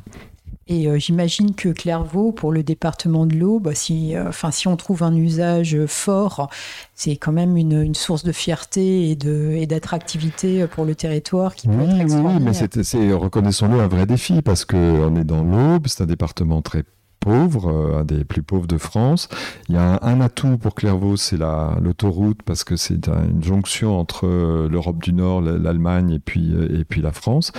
Et 0.66 0.88
euh, 0.88 0.98
j'imagine 0.98 1.55
que 1.55 1.68
Clairvaux, 1.68 2.33
pour 2.33 2.53
le 2.53 2.62
département 2.62 3.27
de 3.27 3.37
l'eau, 3.37 3.61
bah, 3.61 3.74
si, 3.74 4.16
euh, 4.16 4.31
si 4.50 4.66
on 4.68 4.77
trouve 4.77 5.03
un 5.03 5.14
usage 5.14 5.85
fort, 5.87 6.48
c'est 6.94 7.16
quand 7.16 7.33
même 7.33 7.57
une, 7.57 7.83
une, 7.83 7.94
source 7.94 8.24
de 8.24 8.33
fierté 8.33 9.11
et 9.11 9.66
d'attractivité 9.66 10.59
et 10.59 10.66
pour 10.66 10.85
le 10.85 10.94
territoire 10.94 11.55
qui 11.55 11.68
peut 11.68 11.74
oui, 11.74 12.00
être 12.00 12.14
Oui, 12.14 12.40
mais 12.40 12.53
c'est, 12.55 13.12
reconnaissons-le, 13.12 13.81
un 13.81 13.88
vrai 13.88 14.07
défi 14.07 14.42
parce 14.42 14.64
qu'on 14.64 15.16
est 15.16 15.24
dans 15.24 15.44
l'Aube, 15.44 15.87
c'est 15.87 16.03
un 16.03 16.07
département 16.07 16.62
très 16.62 16.85
pauvre, 17.24 17.70
euh, 17.70 18.00
un 18.00 18.04
des 18.04 18.22
plus 18.22 18.42
pauvres 18.42 18.66
de 18.66 18.76
France. 18.76 19.30
Il 19.70 19.74
y 19.74 19.78
a 19.78 19.98
un, 20.02 20.20
atout 20.20 20.58
pour 20.58 20.74
Clairvaux, 20.74 21.16
c'est 21.16 21.38
l'autoroute 21.38 22.42
parce 22.42 22.64
que 22.64 22.76
c'est 22.76 23.08
une 23.08 23.42
jonction 23.42 23.98
entre 23.98 24.26
euh, 24.26 24.68
l'Europe 24.68 25.02
du 25.02 25.14
Nord, 25.14 25.40
l'Allemagne 25.40 26.10
et 26.10 26.18
puis, 26.18 26.52
euh, 26.54 26.80
et 26.80 26.84
puis 26.84 27.00
la 27.00 27.12
France. 27.12 27.50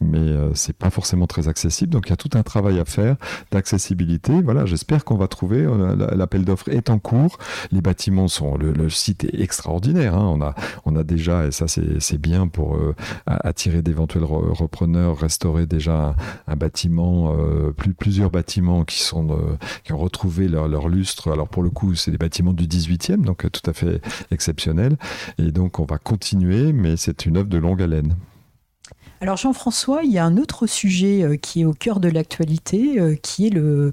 Mais 0.00 0.32
c'est 0.54 0.76
pas 0.76 0.90
forcément 0.90 1.28
très 1.28 1.46
accessible. 1.46 1.92
Donc 1.92 2.08
il 2.08 2.10
y 2.10 2.12
a 2.12 2.16
tout 2.16 2.30
un 2.34 2.42
travail 2.42 2.80
à 2.80 2.84
faire 2.84 3.16
d'accessibilité. 3.52 4.42
Voilà, 4.42 4.66
j'espère 4.66 5.04
qu'on 5.04 5.16
va 5.16 5.28
trouver. 5.28 5.68
L'appel 6.16 6.44
d'offres 6.44 6.68
est 6.68 6.90
en 6.90 6.98
cours. 6.98 7.38
Les 7.70 7.80
bâtiments 7.80 8.28
sont. 8.28 8.56
Le, 8.56 8.90
site 8.90 9.24
est 9.24 9.40
extraordinaire. 9.40 10.16
Hein. 10.16 10.32
On, 10.34 10.42
a, 10.42 10.54
on 10.84 10.96
a 10.96 11.04
déjà, 11.04 11.46
et 11.46 11.52
ça 11.52 11.66
c'est 11.68 12.18
bien 12.18 12.48
pour 12.48 12.76
attirer 13.26 13.82
d'éventuels 13.82 14.24
repreneurs, 14.24 15.18
restaurer 15.18 15.66
déjà 15.66 16.16
un, 16.48 16.56
bâtiment, 16.56 17.34
plus, 17.76 17.94
plusieurs 17.94 18.30
bâtiments 18.30 18.84
qui 18.84 19.00
sont 19.00 19.11
qui 19.84 19.92
ont 19.92 19.98
retrouvé 19.98 20.48
leur, 20.48 20.88
lustre. 20.88 21.30
Alors 21.30 21.48
pour 21.48 21.62
le 21.62 21.70
coup, 21.70 21.94
c'est 21.94 22.10
des 22.10 22.18
bâtiments 22.18 22.52
du 22.52 22.66
18e, 22.66 23.22
donc 23.22 23.50
tout 23.50 23.70
à 23.70 23.72
fait 23.72 24.00
exceptionnels. 24.30 24.96
Et 25.38 25.52
donc 25.52 25.78
on 25.78 25.84
va 25.84 25.98
continuer, 25.98 26.72
mais 26.72 26.96
c'est 26.96 27.26
une 27.26 27.36
œuvre 27.36 27.48
de 27.48 27.58
longue 27.58 27.82
haleine. 27.82 28.16
Alors 29.22 29.36
Jean-François, 29.36 30.00
il 30.02 30.10
y 30.10 30.18
a 30.18 30.24
un 30.24 30.36
autre 30.36 30.66
sujet 30.66 31.22
euh, 31.22 31.36
qui 31.36 31.60
est 31.60 31.64
au 31.64 31.74
cœur 31.74 32.00
de 32.00 32.08
l'actualité, 32.08 32.98
euh, 32.98 33.14
qui 33.14 33.46
est 33.46 33.50
le, 33.50 33.92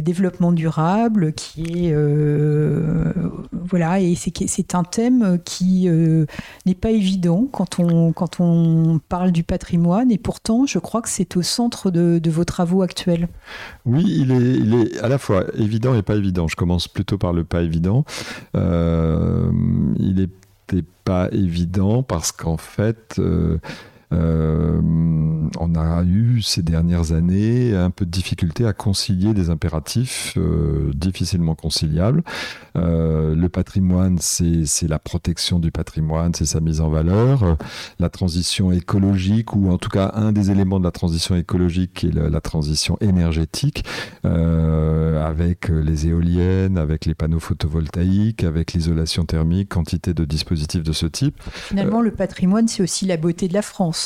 développement 0.00 0.50
durable, 0.50 1.34
qui 1.34 1.88
est 1.88 1.92
euh, 1.92 3.12
voilà, 3.52 4.00
et 4.00 4.14
c'est 4.14 4.74
un 4.74 4.82
thème 4.82 5.38
qui 5.44 5.90
n'est 6.64 6.74
pas 6.74 6.90
évident 6.90 7.46
quand 7.52 7.78
on 7.78 8.12
quand 8.12 8.40
on 8.40 8.98
parle 9.10 9.30
du 9.30 9.42
patrimoine, 9.42 10.10
et 10.10 10.16
pourtant 10.16 10.64
je 10.64 10.78
crois 10.78 11.02
que 11.02 11.10
c'est 11.10 11.36
au 11.36 11.42
centre 11.42 11.90
de, 11.90 12.30
vos 12.30 12.44
travaux 12.44 12.80
actuels. 12.80 13.28
Oui, 13.84 14.04
il 14.06 14.30
est, 14.30 14.54
il 14.54 14.74
est 14.74 14.98
à 15.00 15.08
la 15.08 15.18
fois 15.18 15.44
évident 15.58 15.94
et 15.94 16.02
pas 16.02 16.16
évident. 16.16 16.48
Je 16.48 16.56
commence 16.56 16.88
plutôt 16.88 17.18
par 17.18 17.34
le 17.34 17.44
pas 17.44 17.60
évident. 17.60 18.06
il 18.54 20.20
est 20.20 20.30
c'était 20.68 20.86
pas 21.04 21.28
évident 21.32 22.02
parce 22.02 22.32
qu'en 22.32 22.56
fait, 22.56 23.16
euh, 23.18 23.58
euh, 24.16 24.80
on 25.58 25.74
a 25.74 26.02
eu 26.02 26.42
ces 26.42 26.62
dernières 26.62 27.12
années 27.12 27.74
un 27.74 27.90
peu 27.90 28.04
de 28.04 28.10
difficulté 28.10 28.66
à 28.66 28.72
concilier 28.72 29.34
des 29.34 29.50
impératifs 29.50 30.34
euh, 30.36 30.90
difficilement 30.94 31.54
conciliables. 31.54 32.22
Euh, 32.76 33.34
le 33.34 33.48
patrimoine, 33.48 34.18
c'est 34.20 34.88
la 34.88 34.98
protection 34.98 35.58
du 35.58 35.70
patrimoine, 35.70 36.34
c'est 36.34 36.46
sa 36.46 36.60
mise 36.60 36.80
en 36.80 36.88
valeur. 36.88 37.56
La 37.98 38.08
transition 38.08 38.72
écologique, 38.72 39.54
ou 39.54 39.70
en 39.70 39.78
tout 39.78 39.90
cas 39.90 40.12
un 40.14 40.32
des 40.32 40.50
éléments 40.50 40.78
de 40.78 40.84
la 40.84 40.90
transition 40.90 41.36
écologique, 41.36 41.94
qui 41.94 42.06
est 42.08 42.14
la, 42.14 42.40
transition 42.40 42.96
énergétique, 43.00 43.84
avec 44.24 45.68
les 45.68 46.08
éoliennes, 46.08 46.78
avec 46.78 47.06
les 47.06 47.14
panneaux 47.14 47.40
photovoltaïques, 47.40 48.44
avec 48.44 48.72
l'isolation 48.72 49.24
thermique, 49.24 49.68
quantité 49.68 50.14
de 50.14 50.24
dispositifs 50.24 50.82
de 50.82 50.92
ce 50.92 51.06
type. 51.06 51.36
Finalement, 51.50 52.00
le 52.00 52.10
patrimoine, 52.10 52.68
c'est 52.68 52.82
aussi 52.82 53.06
la 53.06 53.16
beauté 53.16 53.48
de 53.48 53.54
la 53.54 53.62
France. 53.62 54.05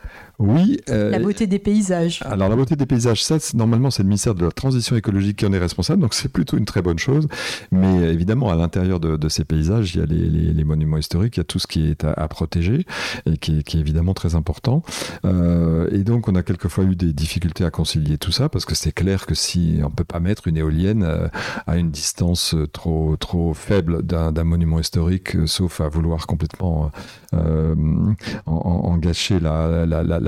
Oui. 0.41 0.79
Euh, 0.89 1.11
la 1.11 1.19
beauté 1.19 1.45
des 1.45 1.59
paysages. 1.59 2.21
Alors 2.25 2.49
la 2.49 2.55
beauté 2.55 2.75
des 2.75 2.85
paysages, 2.85 3.23
ça, 3.23 3.37
normalement, 3.53 3.91
c'est 3.91 4.01
le 4.01 4.09
ministère 4.09 4.33
de 4.33 4.43
la 4.43 4.51
Transition 4.51 4.95
écologique 4.95 5.37
qui 5.37 5.45
en 5.45 5.53
est 5.53 5.59
responsable, 5.59 6.01
donc 6.01 6.13
c'est 6.13 6.29
plutôt 6.29 6.57
une 6.57 6.65
très 6.65 6.81
bonne 6.81 6.97
chose. 6.97 7.27
Mais 7.71 8.11
évidemment, 8.11 8.49
à 8.49 8.55
l'intérieur 8.55 8.99
de, 8.99 9.29
ces 9.29 9.45
paysages, 9.45 9.95
il 9.95 9.99
y 9.99 10.03
a 10.03 10.05
les, 10.07 10.63
monuments 10.63 10.97
historiques, 10.97 11.37
il 11.37 11.39
y 11.39 11.41
a 11.41 11.45
tout 11.45 11.59
ce 11.59 11.67
qui 11.67 11.89
est 11.89 12.03
à, 12.03 12.27
protéger 12.27 12.85
et 13.25 13.37
qui 13.37 13.57
est, 13.59 13.75
évidemment 13.75 14.13
très 14.13 14.35
important. 14.35 14.83
Euh, 15.25 15.89
et 15.91 16.03
donc, 16.03 16.27
on 16.27 16.35
a 16.35 16.43
quelquefois 16.43 16.83
eu 16.83 16.95
des 16.95 17.13
difficultés 17.13 17.63
à 17.63 17.71
concilier 17.71 18.17
tout 18.17 18.31
ça 18.31 18.49
parce 18.49 18.65
que 18.65 18.75
c'est 18.75 18.91
clair 18.91 19.25
que 19.25 19.35
si 19.35 19.79
on 19.83 19.89
peut 19.89 20.03
pas 20.03 20.19
mettre 20.19 20.47
une 20.47 20.57
éolienne 20.57 21.03
euh, 21.03 21.27
à 21.67 21.77
une 21.77 21.91
distance 21.91 22.55
trop 22.73 23.15
trop 23.17 23.53
faible 23.53 24.03
d'un 24.03 24.43
monument 24.43 24.79
historique, 24.79 25.37
sauf 25.45 25.81
à 25.81 25.87
vouloir 25.87 26.27
complètement 26.27 26.91
en, 28.45 28.97
gâcher 28.97 29.39
la, 29.39 29.85
la, 29.85 30.00
la. 30.03 30.19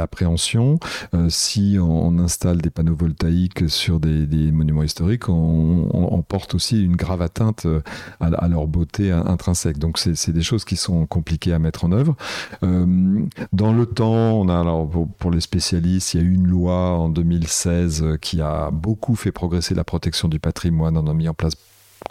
Euh, 1.13 1.29
si 1.29 1.77
on, 1.79 2.19
installe 2.19 2.61
des 2.61 2.69
panneaux 2.69 2.95
voltaïques 2.95 3.69
sur 3.69 3.99
des, 3.99 4.51
monuments 4.51 4.83
historiques, 4.83 5.29
on, 5.29 6.23
porte 6.27 6.55
aussi 6.55 6.83
une 6.83 6.95
grave 6.95 7.21
atteinte 7.21 7.65
euh, 7.65 7.81
à, 8.19 8.47
leur 8.47 8.67
beauté 8.67 9.11
intrinsèque. 9.11 9.77
Donc 9.77 9.97
c'est 9.97 10.31
des 10.31 10.41
choses 10.41 10.65
qui 10.65 10.75
sont 10.75 11.05
compliquées 11.05 11.53
à 11.53 11.59
mettre 11.59 11.85
en 11.85 11.91
œuvre. 11.91 12.15
Euh, 12.63 13.25
dans 13.51 13.73
le 13.73 13.85
temps, 13.85 14.47
alors 14.47 14.89
pour, 15.17 15.31
les 15.31 15.41
spécialistes, 15.41 16.13
il 16.13 16.21
y 16.21 16.23
a 16.23 16.25
eu 16.25 16.33
une 16.33 16.47
loi 16.47 16.97
en 16.97 17.09
2016 17.09 18.17
qui 18.21 18.41
a 18.41 18.71
beaucoup 18.71 19.15
fait 19.15 19.31
progresser 19.31 19.75
la 19.75 19.83
protection 19.83 20.27
du 20.27 20.39
patrimoine. 20.39 20.97
On 20.97 21.07
a 21.07 21.13
mis 21.13 21.27
en 21.27 21.33
place 21.33 21.53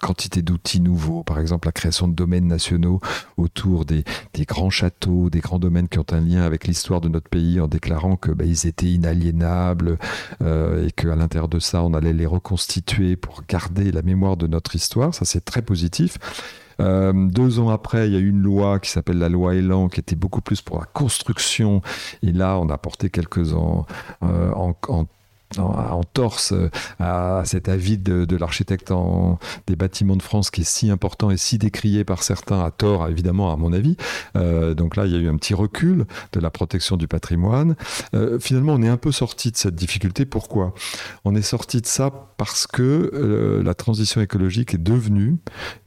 quantité 0.01 0.43
d'outils 0.43 0.81
nouveaux, 0.81 1.23
par 1.23 1.39
exemple 1.39 1.69
la 1.69 1.73
création 1.73 2.09
de 2.09 2.15
domaines 2.15 2.47
nationaux 2.47 3.01
autour 3.37 3.85
des, 3.85 4.05
grands 4.47 4.71
châteaux, 4.71 5.31
des 5.31 5.41
grands 5.41 5.59
domaines 5.59 5.89
qui 5.89 5.99
ont 5.99 6.07
un 6.11 6.21
lien 6.21 6.43
avec 6.43 6.67
l'histoire 6.67 7.01
de 7.01 7.09
notre 7.09 7.29
pays 7.29 7.61
en 7.61 7.69
déclarant 7.69 8.17
que 8.17 8.31
bah, 8.31 8.45
ils 8.45 8.67
étaient 8.67 8.87
inaliénables 8.87 9.99
euh, 10.43 10.87
et 10.87 10.91
qu'à 10.91 11.15
l'intérieur 11.17 11.49
de 11.49 11.59
ça 11.59 11.83
on 11.83 11.95
allait 11.95 12.13
les 12.13 12.27
reconstituer 12.27 13.17
pour 13.17 13.43
garder 13.49 13.93
la 13.93 14.03
mémoire 14.03 14.37
de 14.37 14.47
notre 14.47 14.75
histoire. 14.75 15.15
Ça 15.15 15.25
c'est 15.25 15.45
très 15.45 15.63
positif. 15.63 16.19
Euh, 16.81 17.13
deux 17.13 17.59
ans 17.61 17.69
après, 17.69 18.09
il 18.09 18.13
y 18.13 18.17
a 18.17 18.19
eu 18.19 18.29
une 18.29 18.43
loi 18.43 18.81
qui 18.81 18.91
s'appelle 18.91 19.19
la 19.19 19.29
loi 19.29 19.55
Elan, 19.55 19.89
qui 19.89 20.01
était 20.01 20.17
beaucoup 20.17 20.41
plus 20.41 20.63
pour 20.63 20.79
la 20.79 20.87
construction. 20.87 21.83
Et 22.23 22.33
là, 22.33 22.59
on 22.59 22.69
a 22.69 22.75
apporté 22.75 23.11
quelques 23.11 23.53
ans 23.53 23.87
euh, 24.23 24.51
en, 24.53 24.75
en 24.89 25.07
en, 25.59 26.03
torse 26.03 26.53
euh, 26.53 26.71
à 26.99 27.43
cet 27.45 27.69
avis 27.69 27.99
de, 27.99 28.37
l'architecte 28.37 28.93
des 29.67 29.77
bâtiments 29.77 30.17
de 30.17 30.23
France 30.23 30.51
qui 30.51 30.63
est 30.63 30.69
si 30.69 30.91
important 30.91 31.31
et 31.31 31.37
si 31.37 31.59
décrié 31.59 32.05
par 32.05 32.23
certains 32.23 32.65
à 32.65 32.71
tort, 32.71 33.09
évidemment, 33.09 33.53
à 33.53 33.57
mon 33.57 33.73
avis. 33.73 33.97
Euh, 34.37 34.75
donc 34.75 34.97
là, 34.97 35.07
il 35.07 35.13
y 35.13 35.17
a 35.17 35.19
eu 35.19 35.29
un 35.29 35.37
petit 35.37 35.55
recul 35.55 36.07
de 36.33 36.41
la 36.41 36.51
protection 36.51 36.97
du 36.97 37.09
patrimoine. 37.09 37.77
Euh, 38.15 38.39
finalement, 38.39 38.75
on 38.75 38.83
est 38.83 38.89
un 38.89 38.97
peu 38.97 39.13
sorti 39.13 39.51
de 39.51 39.57
cette 39.57 39.75
difficulté. 39.75 40.25
Pourquoi? 40.25 40.75
On 41.25 41.35
est 41.35 41.43
sorti 41.43 41.81
de 41.81 41.87
ça 41.87 42.11
parce 42.37 42.67
que 42.67 43.61
la 43.65 43.75
transition 43.75 44.21
écologique 44.21 44.75
est 44.75 44.83
devenue 44.83 45.37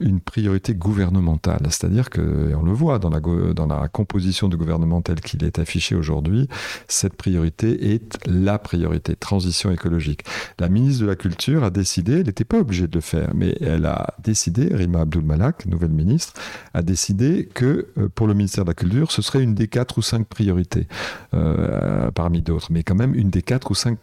une 0.00 0.20
priorité 0.20 0.74
gouvernementale. 0.74 1.66
C'est-à-dire 1.70 2.08
que, 2.08 2.50
et 2.50 2.54
on 2.54 2.62
le 2.62 2.72
voit 2.72 2.98
dans 2.98 3.10
la, 3.10 3.20
dans 3.20 3.66
la 3.66 3.88
composition 3.88 4.48
du 4.48 4.56
gouvernement 4.56 5.02
tel 5.02 5.20
qu'il 5.20 5.44
est 5.44 5.58
affiché 5.58 5.94
aujourd'hui, 5.94 6.48
cette 6.88 7.14
priorité 7.14 7.92
est 7.92 8.18
la 8.26 8.58
priorité. 8.58 9.16
Transition 9.16 9.55
écologique. 9.64 10.22
La 10.58 10.68
ministre 10.68 11.02
de 11.02 11.06
la 11.06 11.16
Culture 11.16 11.64
a 11.64 11.70
décidé, 11.70 12.20
elle 12.20 12.26
n'était 12.26 12.44
pas 12.44 12.58
obligée 12.58 12.86
de 12.86 12.94
le 12.94 13.00
faire, 13.00 13.30
mais 13.34 13.56
elle 13.60 13.86
a 13.86 14.14
décidé, 14.22 14.68
Rima 14.72 15.00
Abdul 15.00 15.22
Malak, 15.22 15.66
nouvelle 15.66 15.90
ministre, 15.90 16.34
a 16.74 16.82
décidé 16.82 17.48
que 17.52 17.88
euh, 17.98 18.08
pour 18.14 18.26
le 18.26 18.34
ministère 18.34 18.64
de 18.64 18.70
la 18.70 18.74
Culture, 18.74 19.10
ce 19.10 19.22
serait 19.22 19.42
une 19.42 19.54
des 19.54 19.68
quatre 19.68 19.98
ou 19.98 20.02
cinq 20.02 20.26
priorités, 20.26 20.86
euh, 21.34 22.10
parmi 22.10 22.42
d'autres, 22.42 22.68
mais 22.70 22.82
quand 22.82 22.94
même 22.94 23.14
une 23.14 23.30
des 23.30 23.42
quatre 23.42 23.70
ou 23.70 23.74
cinq 23.74 23.98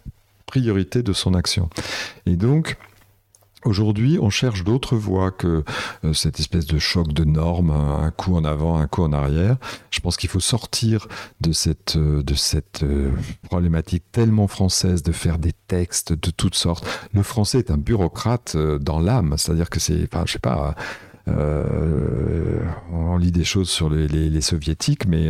priorités 0.46 1.04
de 1.04 1.14
son 1.14 1.34
action. 1.34 1.70
Et 2.26 2.36
donc, 2.36 2.78
Aujourd'hui, 3.66 4.20
on 4.22 4.30
cherche 4.30 4.64
d'autres 4.64 4.98
voies 4.98 5.32
que 5.32 5.64
euh, 6.04 6.14
cette 6.14 6.40
espèce 6.40 6.66
de 6.66 6.80
choc 6.80 7.14
de 7.14 7.24
normes, 7.24 7.72
un, 7.72 8.12
coup 8.12 8.36
en 8.36 8.44
avant, 8.44 8.78
un 8.78 8.88
coup 8.88 9.04
en 9.04 9.14
arrière. 9.14 9.58
Je 9.90 10.00
pense 10.02 10.18
qu'il 10.18 10.30
faut 10.30 10.42
sortir 10.42 11.08
de 11.40 11.54
cette, 11.54 11.96
euh, 11.96 12.24
de 12.24 12.34
cette 12.34 12.84
euh, 12.84 13.12
problématique 13.44 14.04
tellement 14.12 14.48
française 14.48 15.02
de 15.02 15.12
faire 15.12 15.38
des 15.38 15.54
textes 15.68 16.12
de 16.14 16.32
toutes 16.32 16.56
sortes. 16.56 16.86
Le 17.14 17.24
français 17.24 17.60
est 17.60 17.72
un 17.72 17.78
bureaucrate 17.78 18.58
dans 18.58 19.00
l'âme, 19.00 19.36
c'est-à-dire 19.38 19.70
que 19.70 19.80
c'est, 19.80 20.04
enfin, 20.04 20.24
je 20.26 20.34
sais 20.34 20.40
pas. 20.40 20.76
On 21.28 23.18
lit 23.18 23.32
des 23.32 23.44
choses 23.44 23.70
sur 23.70 23.90
les, 23.90 24.42
soviétiques, 24.42 25.08
mais 25.08 25.30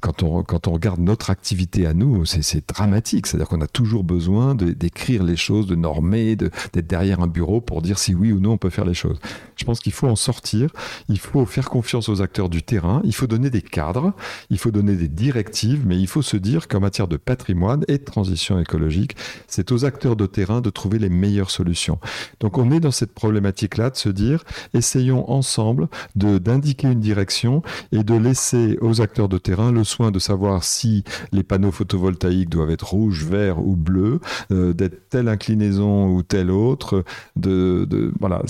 quand 0.00 0.22
on, 0.22 0.42
quand 0.42 0.66
on 0.68 0.72
regarde 0.72 1.00
notre 1.00 1.30
activité 1.30 1.86
à 1.86 1.94
nous, 1.94 2.24
c'est 2.24 2.68
dramatique. 2.68 3.26
C'est-à-dire 3.26 3.48
qu'on 3.48 3.60
a 3.60 3.66
toujours 3.66 4.04
besoin 4.04 4.54
d'écrire 4.54 5.22
les 5.22 5.36
choses, 5.36 5.66
de 5.66 5.74
normer, 5.74 6.36
d'être 6.36 6.86
derrière 6.86 7.20
un 7.20 7.26
bureau 7.26 7.60
pour 7.60 7.82
dire 7.82 7.98
si 7.98 8.14
oui 8.14 8.32
ou 8.32 8.40
non 8.40 8.52
on 8.52 8.58
peut 8.58 8.70
faire 8.70 8.84
les 8.84 8.94
choses. 8.94 9.18
Je 9.56 9.64
pense 9.64 9.80
qu'il 9.80 9.92
faut 9.92 10.08
en 10.08 10.16
sortir, 10.16 10.70
il 11.08 11.18
faut 11.18 11.46
faire 11.46 11.70
confiance 11.70 12.08
aux 12.08 12.20
acteurs 12.20 12.48
du 12.48 12.62
terrain, 12.62 13.00
il 13.04 13.14
faut 13.14 13.26
donner 13.26 13.50
des 13.50 13.62
cadres, 13.62 14.12
il 14.50 14.58
faut 14.58 14.70
donner 14.70 14.96
des 14.96 15.08
directives, 15.08 15.84
mais 15.86 15.98
il 15.98 16.08
faut 16.08 16.22
se 16.22 16.36
dire 16.36 16.68
qu'en 16.68 16.80
matière 16.80 17.08
de 17.08 17.16
patrimoine 17.16 17.84
et 17.88 17.98
de 17.98 18.04
transition 18.04 18.58
écologique, 18.58 19.16
c'est 19.46 19.70
aux 19.72 19.84
acteurs 19.84 20.16
de 20.16 20.26
terrain 20.26 20.60
de 20.60 20.70
trouver 20.70 20.98
les 20.98 21.08
meilleures 21.08 21.50
solutions. 21.50 21.98
Donc 22.40 22.58
on 22.58 22.70
est 22.70 22.80
dans 22.80 22.90
cette 22.90 23.12
problématique-là 23.12 23.90
de 23.90 23.96
se 23.96 24.08
dire, 24.08 24.44
essayons 24.74 25.21
ensemble 25.30 25.88
d'indiquer 26.14 26.88
une 26.88 27.00
direction 27.00 27.62
et 27.92 28.02
de 28.02 28.14
laisser 28.14 28.78
aux 28.80 29.00
acteurs 29.00 29.28
de 29.28 29.38
terrain 29.38 29.72
le 29.72 29.84
soin 29.84 30.10
de 30.10 30.18
savoir 30.18 30.64
si 30.64 31.04
les 31.32 31.42
panneaux 31.42 31.72
photovoltaïques 31.72 32.48
doivent 32.48 32.70
être 32.70 32.90
rouges, 32.90 33.24
verts 33.24 33.64
ou 33.64 33.76
bleus, 33.76 34.20
euh, 34.50 34.72
d'être 34.72 35.08
telle 35.08 35.28
inclinaison 35.28 36.08
ou 36.08 36.22
telle 36.22 36.50
autre, 36.50 37.04
de, 37.36 37.86
de 37.88 38.12
voilà, 38.20 38.42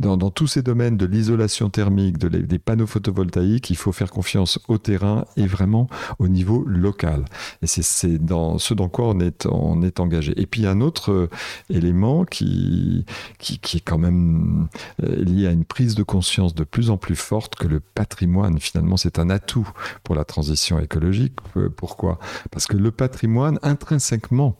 dans, 0.00 0.16
dans, 0.16 0.30
tous 0.30 0.46
ces 0.46 0.62
domaines 0.62 0.96
de 0.96 1.06
l'isolation 1.06 1.70
thermique, 1.70 2.18
de 2.18 2.28
des 2.28 2.58
panneaux 2.58 2.86
photovoltaïques, 2.86 3.70
il 3.70 3.76
faut 3.76 3.92
faire 3.92 4.10
confiance 4.10 4.58
au 4.68 4.78
terrain 4.78 5.24
et 5.36 5.46
vraiment 5.46 5.88
au 6.18 6.28
niveau 6.28 6.64
local. 6.66 7.24
Et 7.62 7.66
c'est 7.66 8.18
dans 8.18 8.58
ce 8.58 8.74
dans 8.74 8.88
quoi 8.88 9.08
on 9.08 9.20
est, 9.20 9.46
on 9.46 9.82
est 9.82 10.00
engagé. 10.00 10.32
Et 10.40 10.46
puis 10.46 10.66
un 10.66 10.80
autre 10.80 11.12
euh, 11.12 11.30
élément 11.70 12.24
qui, 12.24 13.04
qui, 13.38 13.58
qui, 13.58 13.78
est 13.78 13.80
quand 13.80 13.98
même 13.98 14.68
euh, 15.02 15.16
lié 15.16 15.46
à 15.46 15.52
une 15.52 15.64
prise 15.64 15.94
de 15.94 16.01
conscience 16.04 16.54
de 16.54 16.64
plus 16.64 16.90
en 16.90 16.96
plus 16.96 17.16
forte 17.16 17.54
que 17.54 17.66
le 17.66 17.80
patrimoine, 17.80 18.58
finalement, 18.58 18.96
c'est 18.96 19.18
un 19.18 19.30
atout 19.30 19.68
pour 20.04 20.14
la 20.14 20.24
transition 20.24 20.78
écologique. 20.78 21.34
Euh, 21.56 21.68
pourquoi? 21.68 22.18
Parce 22.50 22.66
que 22.66 22.76
le 22.76 22.90
patrimoine, 22.90 23.58
intrinsèquement, 23.62 24.56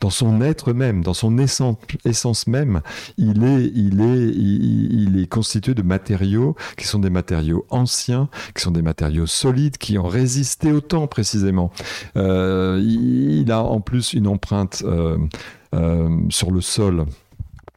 dans 0.00 0.10
son 0.10 0.40
être 0.42 0.72
même, 0.72 1.02
dans 1.02 1.14
son 1.14 1.38
essence, 1.38 1.76
essence 2.04 2.46
même, 2.46 2.80
il 3.16 3.44
est, 3.44 3.70
il, 3.74 4.00
est, 4.00 4.34
il 4.34 5.20
est 5.20 5.26
constitué 5.26 5.74
de 5.74 5.82
matériaux 5.82 6.56
qui 6.76 6.86
sont 6.86 6.98
des 6.98 7.10
matériaux 7.10 7.66
anciens, 7.70 8.28
qui 8.54 8.62
sont 8.62 8.70
des 8.70 8.82
matériaux 8.82 9.26
solides, 9.26 9.78
qui 9.78 9.98
ont 9.98 10.06
résisté 10.06 10.72
au 10.72 10.80
temps 10.80 11.06
précisément. 11.06 11.72
Euh, 12.16 12.80
il 12.82 13.50
a 13.50 13.62
en 13.62 13.80
plus 13.80 14.12
une 14.12 14.26
empreinte 14.26 14.82
euh, 14.84 15.18
euh, 15.74 16.08
sur 16.30 16.50
le 16.50 16.60
sol 16.60 17.06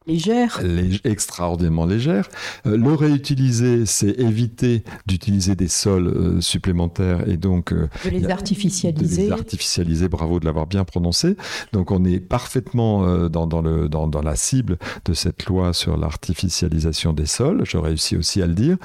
légère. 0.10 0.60
extraordinairement 1.04 1.86
légère. 1.86 2.28
Euh, 2.65 2.78
le 2.78 2.93
réutiliser, 2.93 3.86
c'est 3.86 4.19
éviter 4.19 4.84
d'utiliser 5.06 5.56
des 5.56 5.67
sols 5.67 6.08
euh, 6.08 6.41
supplémentaires 6.41 7.28
et 7.28 7.38
donc 7.38 7.72
euh, 7.72 7.88
de 8.06 8.10
les 8.10 8.30
artificialiser. 8.30 9.24
De 9.24 9.28
les 9.28 9.32
artificialiser, 9.32 10.10
bravo 10.10 10.39
de 10.39 10.45
l'avoir 10.45 10.67
bien 10.67 10.84
prononcé. 10.84 11.36
Donc 11.74 11.91
on 11.91 12.04
est 12.06 12.19
parfaitement 12.19 13.30
dans, 13.30 13.48
dans, 13.48 13.62
le, 13.62 13.88
dans, 13.89 14.08
dans, 14.08 14.22
la 14.22 14.36
cible 14.36 14.78
de 15.06 15.13
cette 15.13 15.45
loi 15.45 15.74
sur 15.74 15.98
l'artificialisation 15.98 17.13
des 17.13 17.26
sols. 17.26 17.62
Je 17.65 17.78
réussis 17.78 18.17
aussi 18.17 18.41
à 18.41 18.48
le 18.48 18.54
dire. 18.54 18.78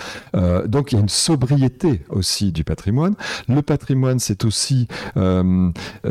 donc 0.66 0.92
il 0.92 0.96
y 0.96 0.98
a 0.98 1.00
une 1.00 1.08
sobriété 1.08 2.02
aussi 2.10 2.52
du 2.52 2.64
patrimoine. 2.64 3.14
Le 3.48 3.62
patrimoine, 3.62 4.18
c'est 4.18 4.44
aussi 4.44 4.87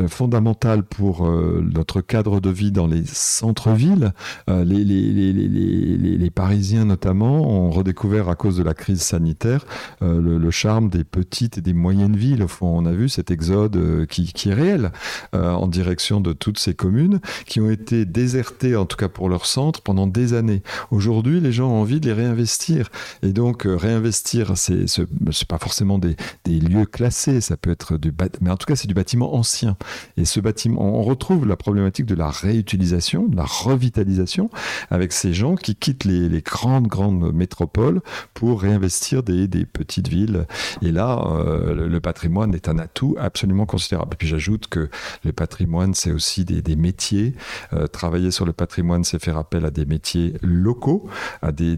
fondamental 0.08 0.84
pour 0.84 1.30
notre 1.30 2.02
cadre 2.02 2.39
de 2.39 2.49
vie 2.49 2.71
dans 2.71 2.88
les 2.88 3.06
centres-villes. 3.06 4.13
les, 4.47 4.84
les 4.84 5.03
les, 5.12 6.30
Parisiens 6.34 6.86
notamment 6.86 7.48
ont 7.48 7.70
redécouvert 7.70 8.28
à 8.28 8.36
cause 8.36 8.58
de 8.58 8.63
la 8.63 8.74
crise 8.74 9.02
sanitaire 9.02 9.66
euh, 10.02 10.20
le, 10.20 10.52
charme 10.52 10.89
des 10.89 11.04
petites 11.04 11.60
et 11.60 11.62
des 11.62 11.74
moyennes 11.74 12.16
villes. 12.16 12.42
Au 12.44 12.48
on 12.62 12.86
a 12.86 12.92
vu 12.92 13.10
cet 13.10 13.30
exode 13.30 13.76
euh, 13.76 14.06
qui, 14.06 14.32
est 14.50 14.54
réel 14.54 14.92
euh, 15.36 15.52
en 15.52 15.68
direction 15.68 16.22
de 16.22 16.34
toutes 16.34 16.58
ces 16.58 16.74
communes 16.74 17.20
qui 17.46 17.60
ont 17.62 17.70
été 17.70 18.06
désertées, 18.06 18.76
en 18.76 18.86
tout 18.86 18.98
cas 18.98 19.10
pour 19.10 19.30
leur 19.30 19.46
centre, 19.46 19.82
pendant 19.82 20.08
des 20.08 20.34
années. 20.34 20.63
Aujourd'hui, 20.92 21.39
les 21.39 21.52
gens 21.52 21.70
ont 21.70 21.82
envie 21.82 22.00
de 22.00 22.08
les 22.08 22.13
réinvestir. 22.13 22.89
Et 23.22 23.32
donc, 23.32 23.63
réinvestir, 23.66 24.54
c'est 24.58 25.48
pas 25.48 25.60
forcément 25.60 26.00
des, 26.00 26.16
lieux 26.46 26.86
classés, 26.86 27.42
ça 27.42 27.58
peut 27.58 27.72
être 27.72 27.98
du 27.98 28.13
mais 28.42 28.50
en 28.50 28.58
tout 28.58 28.66
cas, 28.66 28.76
c'est 28.76 28.88
du 28.88 28.94
bâtiment 28.94 29.36
ancien. 29.36 29.78
Et 30.18 30.26
ce 30.26 30.39
bâtiment, 30.39 30.82
on 30.82 31.04
retrouve 31.04 31.46
la 31.46 31.56
problématique 31.56 32.06
de 32.06 32.16
la 32.16 32.30
réutilisation, 32.30 33.28
de 33.28 33.36
la 33.36 33.46
revitalisation, 33.46 34.50
avec 34.89 35.13
ces 35.13 35.34
gens 35.34 35.56
qui 35.56 35.76
quittent 35.76 36.06
les, 36.06 36.41
grandes, 36.41 36.88
grandes 36.88 37.34
métropoles 37.34 38.02
pour 38.34 38.62
réinvestir 38.62 39.24
des, 39.24 39.48
petites 39.65 40.08
villes. 40.08 40.46
Et 40.82 40.91
là, 40.91 41.24
euh, 41.26 41.88
le, 41.88 42.00
patrimoine 42.00 42.54
est 42.54 42.67
un 42.67 42.78
atout 42.80 43.15
absolument 43.19 43.65
considérable. 43.65 44.13
Et 44.13 44.17
puis 44.17 44.28
j'ajoute 44.28 44.67
que 44.67 44.89
le 45.24 45.32
patrimoine, 45.32 45.93
c'est 45.93 46.12
aussi 46.12 46.46
des, 46.46 46.76
métiers. 46.76 47.34
Euh, 47.74 47.88
travailler 47.88 48.32
sur 48.32 48.46
le 48.46 48.54
patrimoine, 48.54 49.04
c'est 49.04 49.19
faire 49.19 49.38
appel 49.38 49.65
à 49.65 49.72
des 49.72 49.86
métiers 49.86 50.34
locaux, 50.41 51.08
à 51.41 51.52
des, 51.52 51.78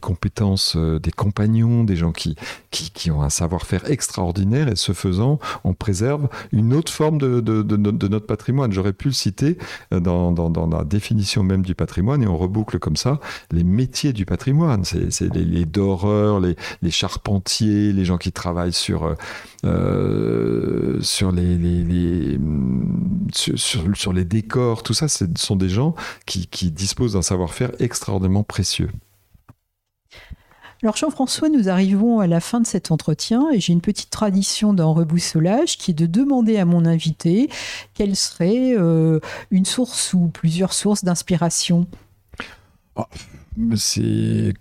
compétences, 0.00 0.74
euh, 0.76 0.98
des 0.98 1.10
compagnons, 1.10 1.84
des 1.84 1.96
gens 1.96 2.12
qui, 2.12 2.36
qui, 2.70 3.10
ont 3.10 3.22
un 3.22 3.30
savoir-faire 3.30 3.90
extraordinaire. 3.90 4.68
Et 4.68 4.76
ce 4.76 4.92
faisant, 4.92 5.38
on 5.64 5.74
préserve 5.74 6.28
une 6.52 6.72
autre 6.72 6.92
forme 6.92 7.18
de, 7.18 7.42
notre 8.08 8.26
patrimoine. 8.26 8.72
J'aurais 8.72 8.92
pu 8.92 9.08
le 9.08 9.14
citer 9.14 9.58
dans 9.90 10.68
la 10.70 10.84
définition 10.84 11.42
même 11.42 11.62
du 11.62 11.74
patrimoine 11.74 12.21
et 12.22 12.26
on 12.26 12.36
reboucle 12.36 12.78
comme 12.78 12.96
ça 12.96 13.20
les 13.50 13.64
métiers 13.64 14.12
du 14.12 14.24
patrimoine. 14.24 14.84
C'est 14.84 15.34
les, 15.34 15.44
les 15.44 15.64
doreurs, 15.64 16.40
les, 16.40 16.90
charpentiers, 16.90 17.92
les 17.92 18.04
gens 18.04 18.18
qui 18.18 18.32
travaillent 18.32 18.72
sur, 18.72 19.04
euh, 19.04 19.14
euh, 19.64 21.00
sur, 21.02 21.32
les, 21.32 21.56
les 21.56 22.38
sur, 23.32 24.12
les 24.12 24.24
décors, 24.24 24.82
tout 24.82 24.94
ça, 24.94 25.08
ce 25.08 25.24
sont 25.36 25.56
des 25.56 25.68
gens 25.68 25.94
qui, 26.26 26.46
qui 26.46 26.70
disposent 26.70 27.14
d'un 27.14 27.22
savoir-faire 27.22 27.70
extraordinairement 27.78 28.44
précieux. 28.44 28.88
Alors 30.82 30.96
Jean-François, 30.96 31.48
nous 31.48 31.68
arrivons 31.68 32.18
à 32.18 32.26
la 32.26 32.40
fin 32.40 32.60
de 32.60 32.66
cet 32.66 32.90
entretien 32.90 33.48
et 33.52 33.60
j'ai 33.60 33.72
une 33.72 33.80
petite 33.80 34.10
tradition 34.10 34.74
dans 34.74 34.92
Reboussolage 34.92 35.78
qui 35.78 35.92
est 35.92 35.94
de 35.94 36.06
demander 36.06 36.56
à 36.56 36.64
mon 36.64 36.84
invité 36.84 37.48
quelle 37.94 38.16
serait 38.16 38.74
euh, 38.76 39.20
une 39.52 39.64
source 39.64 40.12
ou 40.12 40.26
plusieurs 40.26 40.72
sources 40.72 41.04
d'inspiration. 41.04 41.86
Oh, 42.96 43.04
c'est 43.76 44.54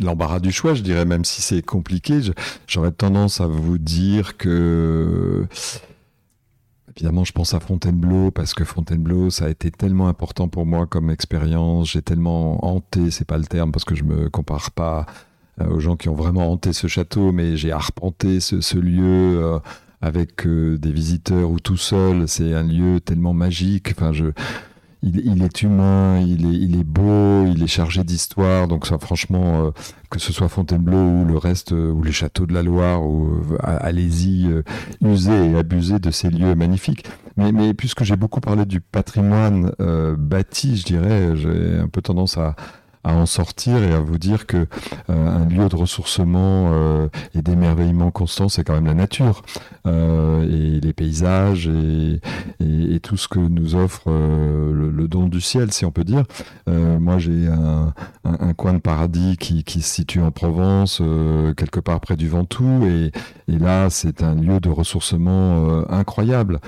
l'embarras 0.00 0.40
du 0.40 0.52
choix, 0.52 0.74
je 0.74 0.82
dirais, 0.82 1.04
même 1.04 1.24
si 1.24 1.42
c'est 1.42 1.62
compliqué. 1.62 2.20
J'aurais 2.66 2.92
tendance 2.92 3.40
à 3.40 3.46
vous 3.46 3.78
dire 3.78 4.36
que. 4.36 5.46
Évidemment, 6.96 7.24
je 7.24 7.32
pense 7.32 7.54
à 7.54 7.60
Fontainebleau 7.60 8.32
parce 8.32 8.54
que 8.54 8.64
Fontainebleau, 8.64 9.30
ça 9.30 9.44
a 9.44 9.48
été 9.50 9.70
tellement 9.70 10.08
important 10.08 10.48
pour 10.48 10.66
moi 10.66 10.86
comme 10.86 11.10
expérience. 11.10 11.92
J'ai 11.92 12.02
tellement 12.02 12.64
hanté, 12.64 13.12
c'est 13.12 13.24
pas 13.24 13.38
le 13.38 13.44
terme 13.44 13.70
parce 13.70 13.84
que 13.84 13.94
je 13.94 14.02
me 14.02 14.28
compare 14.28 14.72
pas 14.72 15.06
euh, 15.60 15.68
aux 15.68 15.78
gens 15.78 15.96
qui 15.96 16.08
ont 16.08 16.16
vraiment 16.16 16.50
hanté 16.50 16.72
ce 16.72 16.88
château, 16.88 17.30
mais 17.30 17.56
j'ai 17.56 17.70
arpenté 17.70 18.40
ce, 18.40 18.76
lieu 18.76 19.40
euh, 19.40 19.60
avec 20.00 20.44
euh, 20.44 20.76
des 20.76 20.90
visiteurs 20.90 21.50
ou 21.50 21.60
tout 21.60 21.76
seul. 21.76 22.26
C'est 22.26 22.52
un 22.52 22.64
lieu 22.64 23.00
tellement 23.00 23.32
magique. 23.32 23.92
Enfin, 23.96 24.12
je, 24.12 24.32
il, 25.02 25.42
est 25.42 25.62
humain, 25.62 26.18
il 26.20 26.78
est, 26.78 26.84
beau, 26.84 27.46
il 27.46 27.62
est 27.62 27.68
chargé 27.68 28.02
d'histoire. 28.02 28.66
Donc 28.68 28.86
franchement, 29.00 29.66
euh, 29.66 29.70
que 30.10 30.18
ce 30.18 30.32
soit 30.32 30.48
Fontainebleau 30.48 30.98
ou 30.98 31.24
le 31.24 31.38
reste, 31.38 31.72
euh, 31.72 31.90
ou 31.90 32.02
les 32.02 32.12
châteaux 32.12 32.46
de 32.46 32.54
la 32.54 32.62
Loire, 32.62 33.04
ou 33.04 33.28
euh, 33.52 33.58
allez-y, 33.60 34.48
user 35.02 35.50
et 35.50 35.56
abuser 35.56 35.98
de 35.98 36.10
ces 36.10 36.30
lieux 36.30 36.54
magnifiques. 36.54 37.06
Mais, 37.36 37.52
mais 37.52 37.74
puisque 37.74 38.02
j'ai 38.02 38.16
beaucoup 38.16 38.40
parlé 38.40 38.66
du 38.66 38.80
patrimoine 38.80 39.72
bâti, 40.18 40.76
je 40.76 40.84
dirais, 40.84 41.36
j'ai 41.36 41.78
un 41.78 41.88
peu 41.88 42.02
tendance 42.02 42.36
à, 42.36 42.56
à 43.08 43.14
en 43.14 43.26
sortir 43.26 43.82
et 43.82 43.92
à 43.92 44.00
vous 44.00 44.18
dire 44.18 44.46
que 44.46 44.66
euh, 45.08 45.28
un 45.28 45.46
lieu 45.46 45.66
de 45.68 45.76
ressourcement 45.76 46.70
euh, 46.72 47.08
et 47.34 47.40
d'émerveillement 47.40 48.10
constant, 48.10 48.50
c'est 48.50 48.64
quand 48.64 48.74
même 48.74 48.86
la 48.86 48.94
nature 48.94 49.42
euh, 49.86 50.42
et 50.42 50.80
les 50.80 50.92
paysages 50.92 51.68
et, 51.68 52.20
tout 53.00 53.16
ce 53.16 53.28
que 53.28 53.38
nous 53.38 53.76
offre 53.76 54.10
le, 54.10 55.06
don 55.06 55.28
du 55.28 55.40
ciel, 55.40 55.72
si 55.72 55.84
on 55.84 55.92
peut 55.92 56.02
dire. 56.02 56.24
moi, 56.66 57.18
j'ai 57.18 57.46
un, 57.46 58.52
coin 58.54 58.74
de 58.74 58.80
paradis 58.80 59.36
qui, 59.36 59.62
se 59.80 59.88
situe 59.88 60.20
en 60.20 60.32
Provence, 60.32 61.00
quelque 61.56 61.78
part 61.78 62.00
près 62.00 62.16
du 62.16 62.28
Ventoux, 62.28 62.84
et, 62.86 63.12
là, 63.46 63.88
c'est 63.88 64.22
un 64.22 64.34
lieu 64.34 64.58
de 64.58 64.68
ressourcement 64.68 65.88
incroyable. 65.88 66.60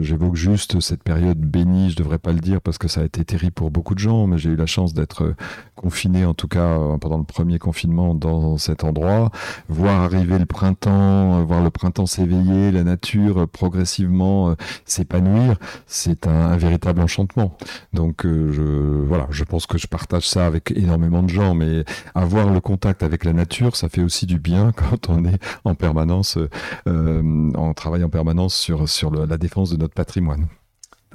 J'évoque 0.00 0.34
juste 0.34 0.80
cette 0.80 1.04
période 1.04 1.38
bénie, 1.38 1.90
je 1.90 1.96
devrais 1.96 2.18
pas 2.18 2.32
le 2.32 2.40
dire 2.40 2.60
parce 2.60 2.76
que 2.76 2.88
ça 2.88 3.02
a 3.02 3.04
été 3.04 3.24
terrible 3.24 3.52
pour 3.52 3.70
beaucoup 3.70 3.94
de 3.94 4.00
gens, 4.00 4.26
mais 4.26 4.38
j'ai 4.38 4.50
eu 4.50 4.56
la 4.56 4.66
chance 4.66 4.92
d'être 4.92 5.34
confinés, 5.74 6.24
en 6.24 6.34
tout 6.34 6.48
cas 6.48 6.78
pendant 7.00 7.18
le 7.18 7.24
premier 7.24 7.58
confinement, 7.58 8.14
dans 8.14 8.58
cet 8.58 8.84
endroit, 8.84 9.30
voir 9.68 10.02
arriver 10.02 10.38
le 10.38 10.46
printemps, 10.46 11.44
voir 11.44 11.62
le 11.62 11.70
printemps 11.70 12.06
s'éveiller, 12.06 12.70
la 12.72 12.84
nature 12.84 13.48
progressivement 13.48 14.54
s'épanouir, 14.84 15.56
c'est 15.86 16.26
un, 16.26 16.56
véritable 16.56 17.00
enchantement. 17.00 17.56
Donc 17.92 18.24
voilà, 18.24 19.26
je 19.30 19.44
pense 19.44 19.66
que 19.66 19.78
je 19.78 19.86
partage 19.86 20.28
ça 20.28 20.46
avec 20.46 20.70
énormément 20.70 21.22
de 21.22 21.28
gens, 21.28 21.54
mais 21.54 21.84
avoir 22.14 22.50
le 22.50 22.60
contact 22.60 23.02
avec 23.02 23.24
la 23.24 23.32
nature, 23.32 23.76
ça 23.76 23.88
fait 23.88 24.02
aussi 24.02 24.26
du 24.26 24.38
bien 24.38 24.72
quand 24.76 25.08
on 25.08 25.24
est 25.24 25.38
en 25.64 25.74
permanence, 25.74 26.38
on 26.86 27.74
travaille 27.74 28.04
en 28.04 28.10
permanence 28.10 28.54
sur, 28.54 28.88
sur 28.88 29.10
la 29.10 29.36
défense 29.36 29.70
de 29.70 29.76
notre 29.76 29.94
patrimoine. 29.94 30.46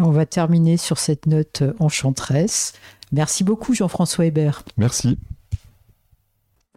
On 0.02 0.12
va 0.12 0.26
terminer 0.26 0.78
sur 0.78 0.98
cette 0.98 1.26
note 1.26 1.62
enchanteresse. 1.80 2.74
Merci 3.12 3.44
beaucoup 3.44 3.74
Jean-François 3.74 4.26
Hébert. 4.26 4.64
Merci. 4.78 5.18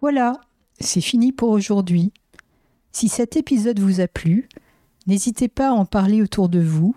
Voilà, 0.00 0.40
c'est 0.80 1.00
fini 1.00 1.32
pour 1.32 1.50
aujourd'hui. 1.50 2.12
Si 2.92 3.08
cet 3.08 3.36
épisode 3.36 3.78
vous 3.78 4.00
a 4.00 4.08
plu, 4.08 4.48
n'hésitez 5.06 5.48
pas 5.48 5.68
à 5.68 5.72
en 5.72 5.84
parler 5.84 6.22
autour 6.22 6.48
de 6.48 6.60
vous, 6.60 6.94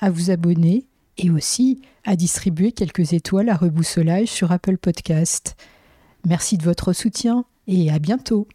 à 0.00 0.10
vous 0.10 0.30
abonner 0.30 0.86
et 1.16 1.30
aussi 1.30 1.80
à 2.04 2.16
distribuer 2.16 2.72
quelques 2.72 3.12
étoiles 3.12 3.48
à 3.48 3.56
reboussolage 3.56 4.28
sur 4.28 4.52
Apple 4.52 4.78
Podcast. 4.78 5.56
Merci 6.26 6.58
de 6.58 6.64
votre 6.64 6.92
soutien 6.92 7.44
et 7.66 7.90
à 7.90 7.98
bientôt. 7.98 8.48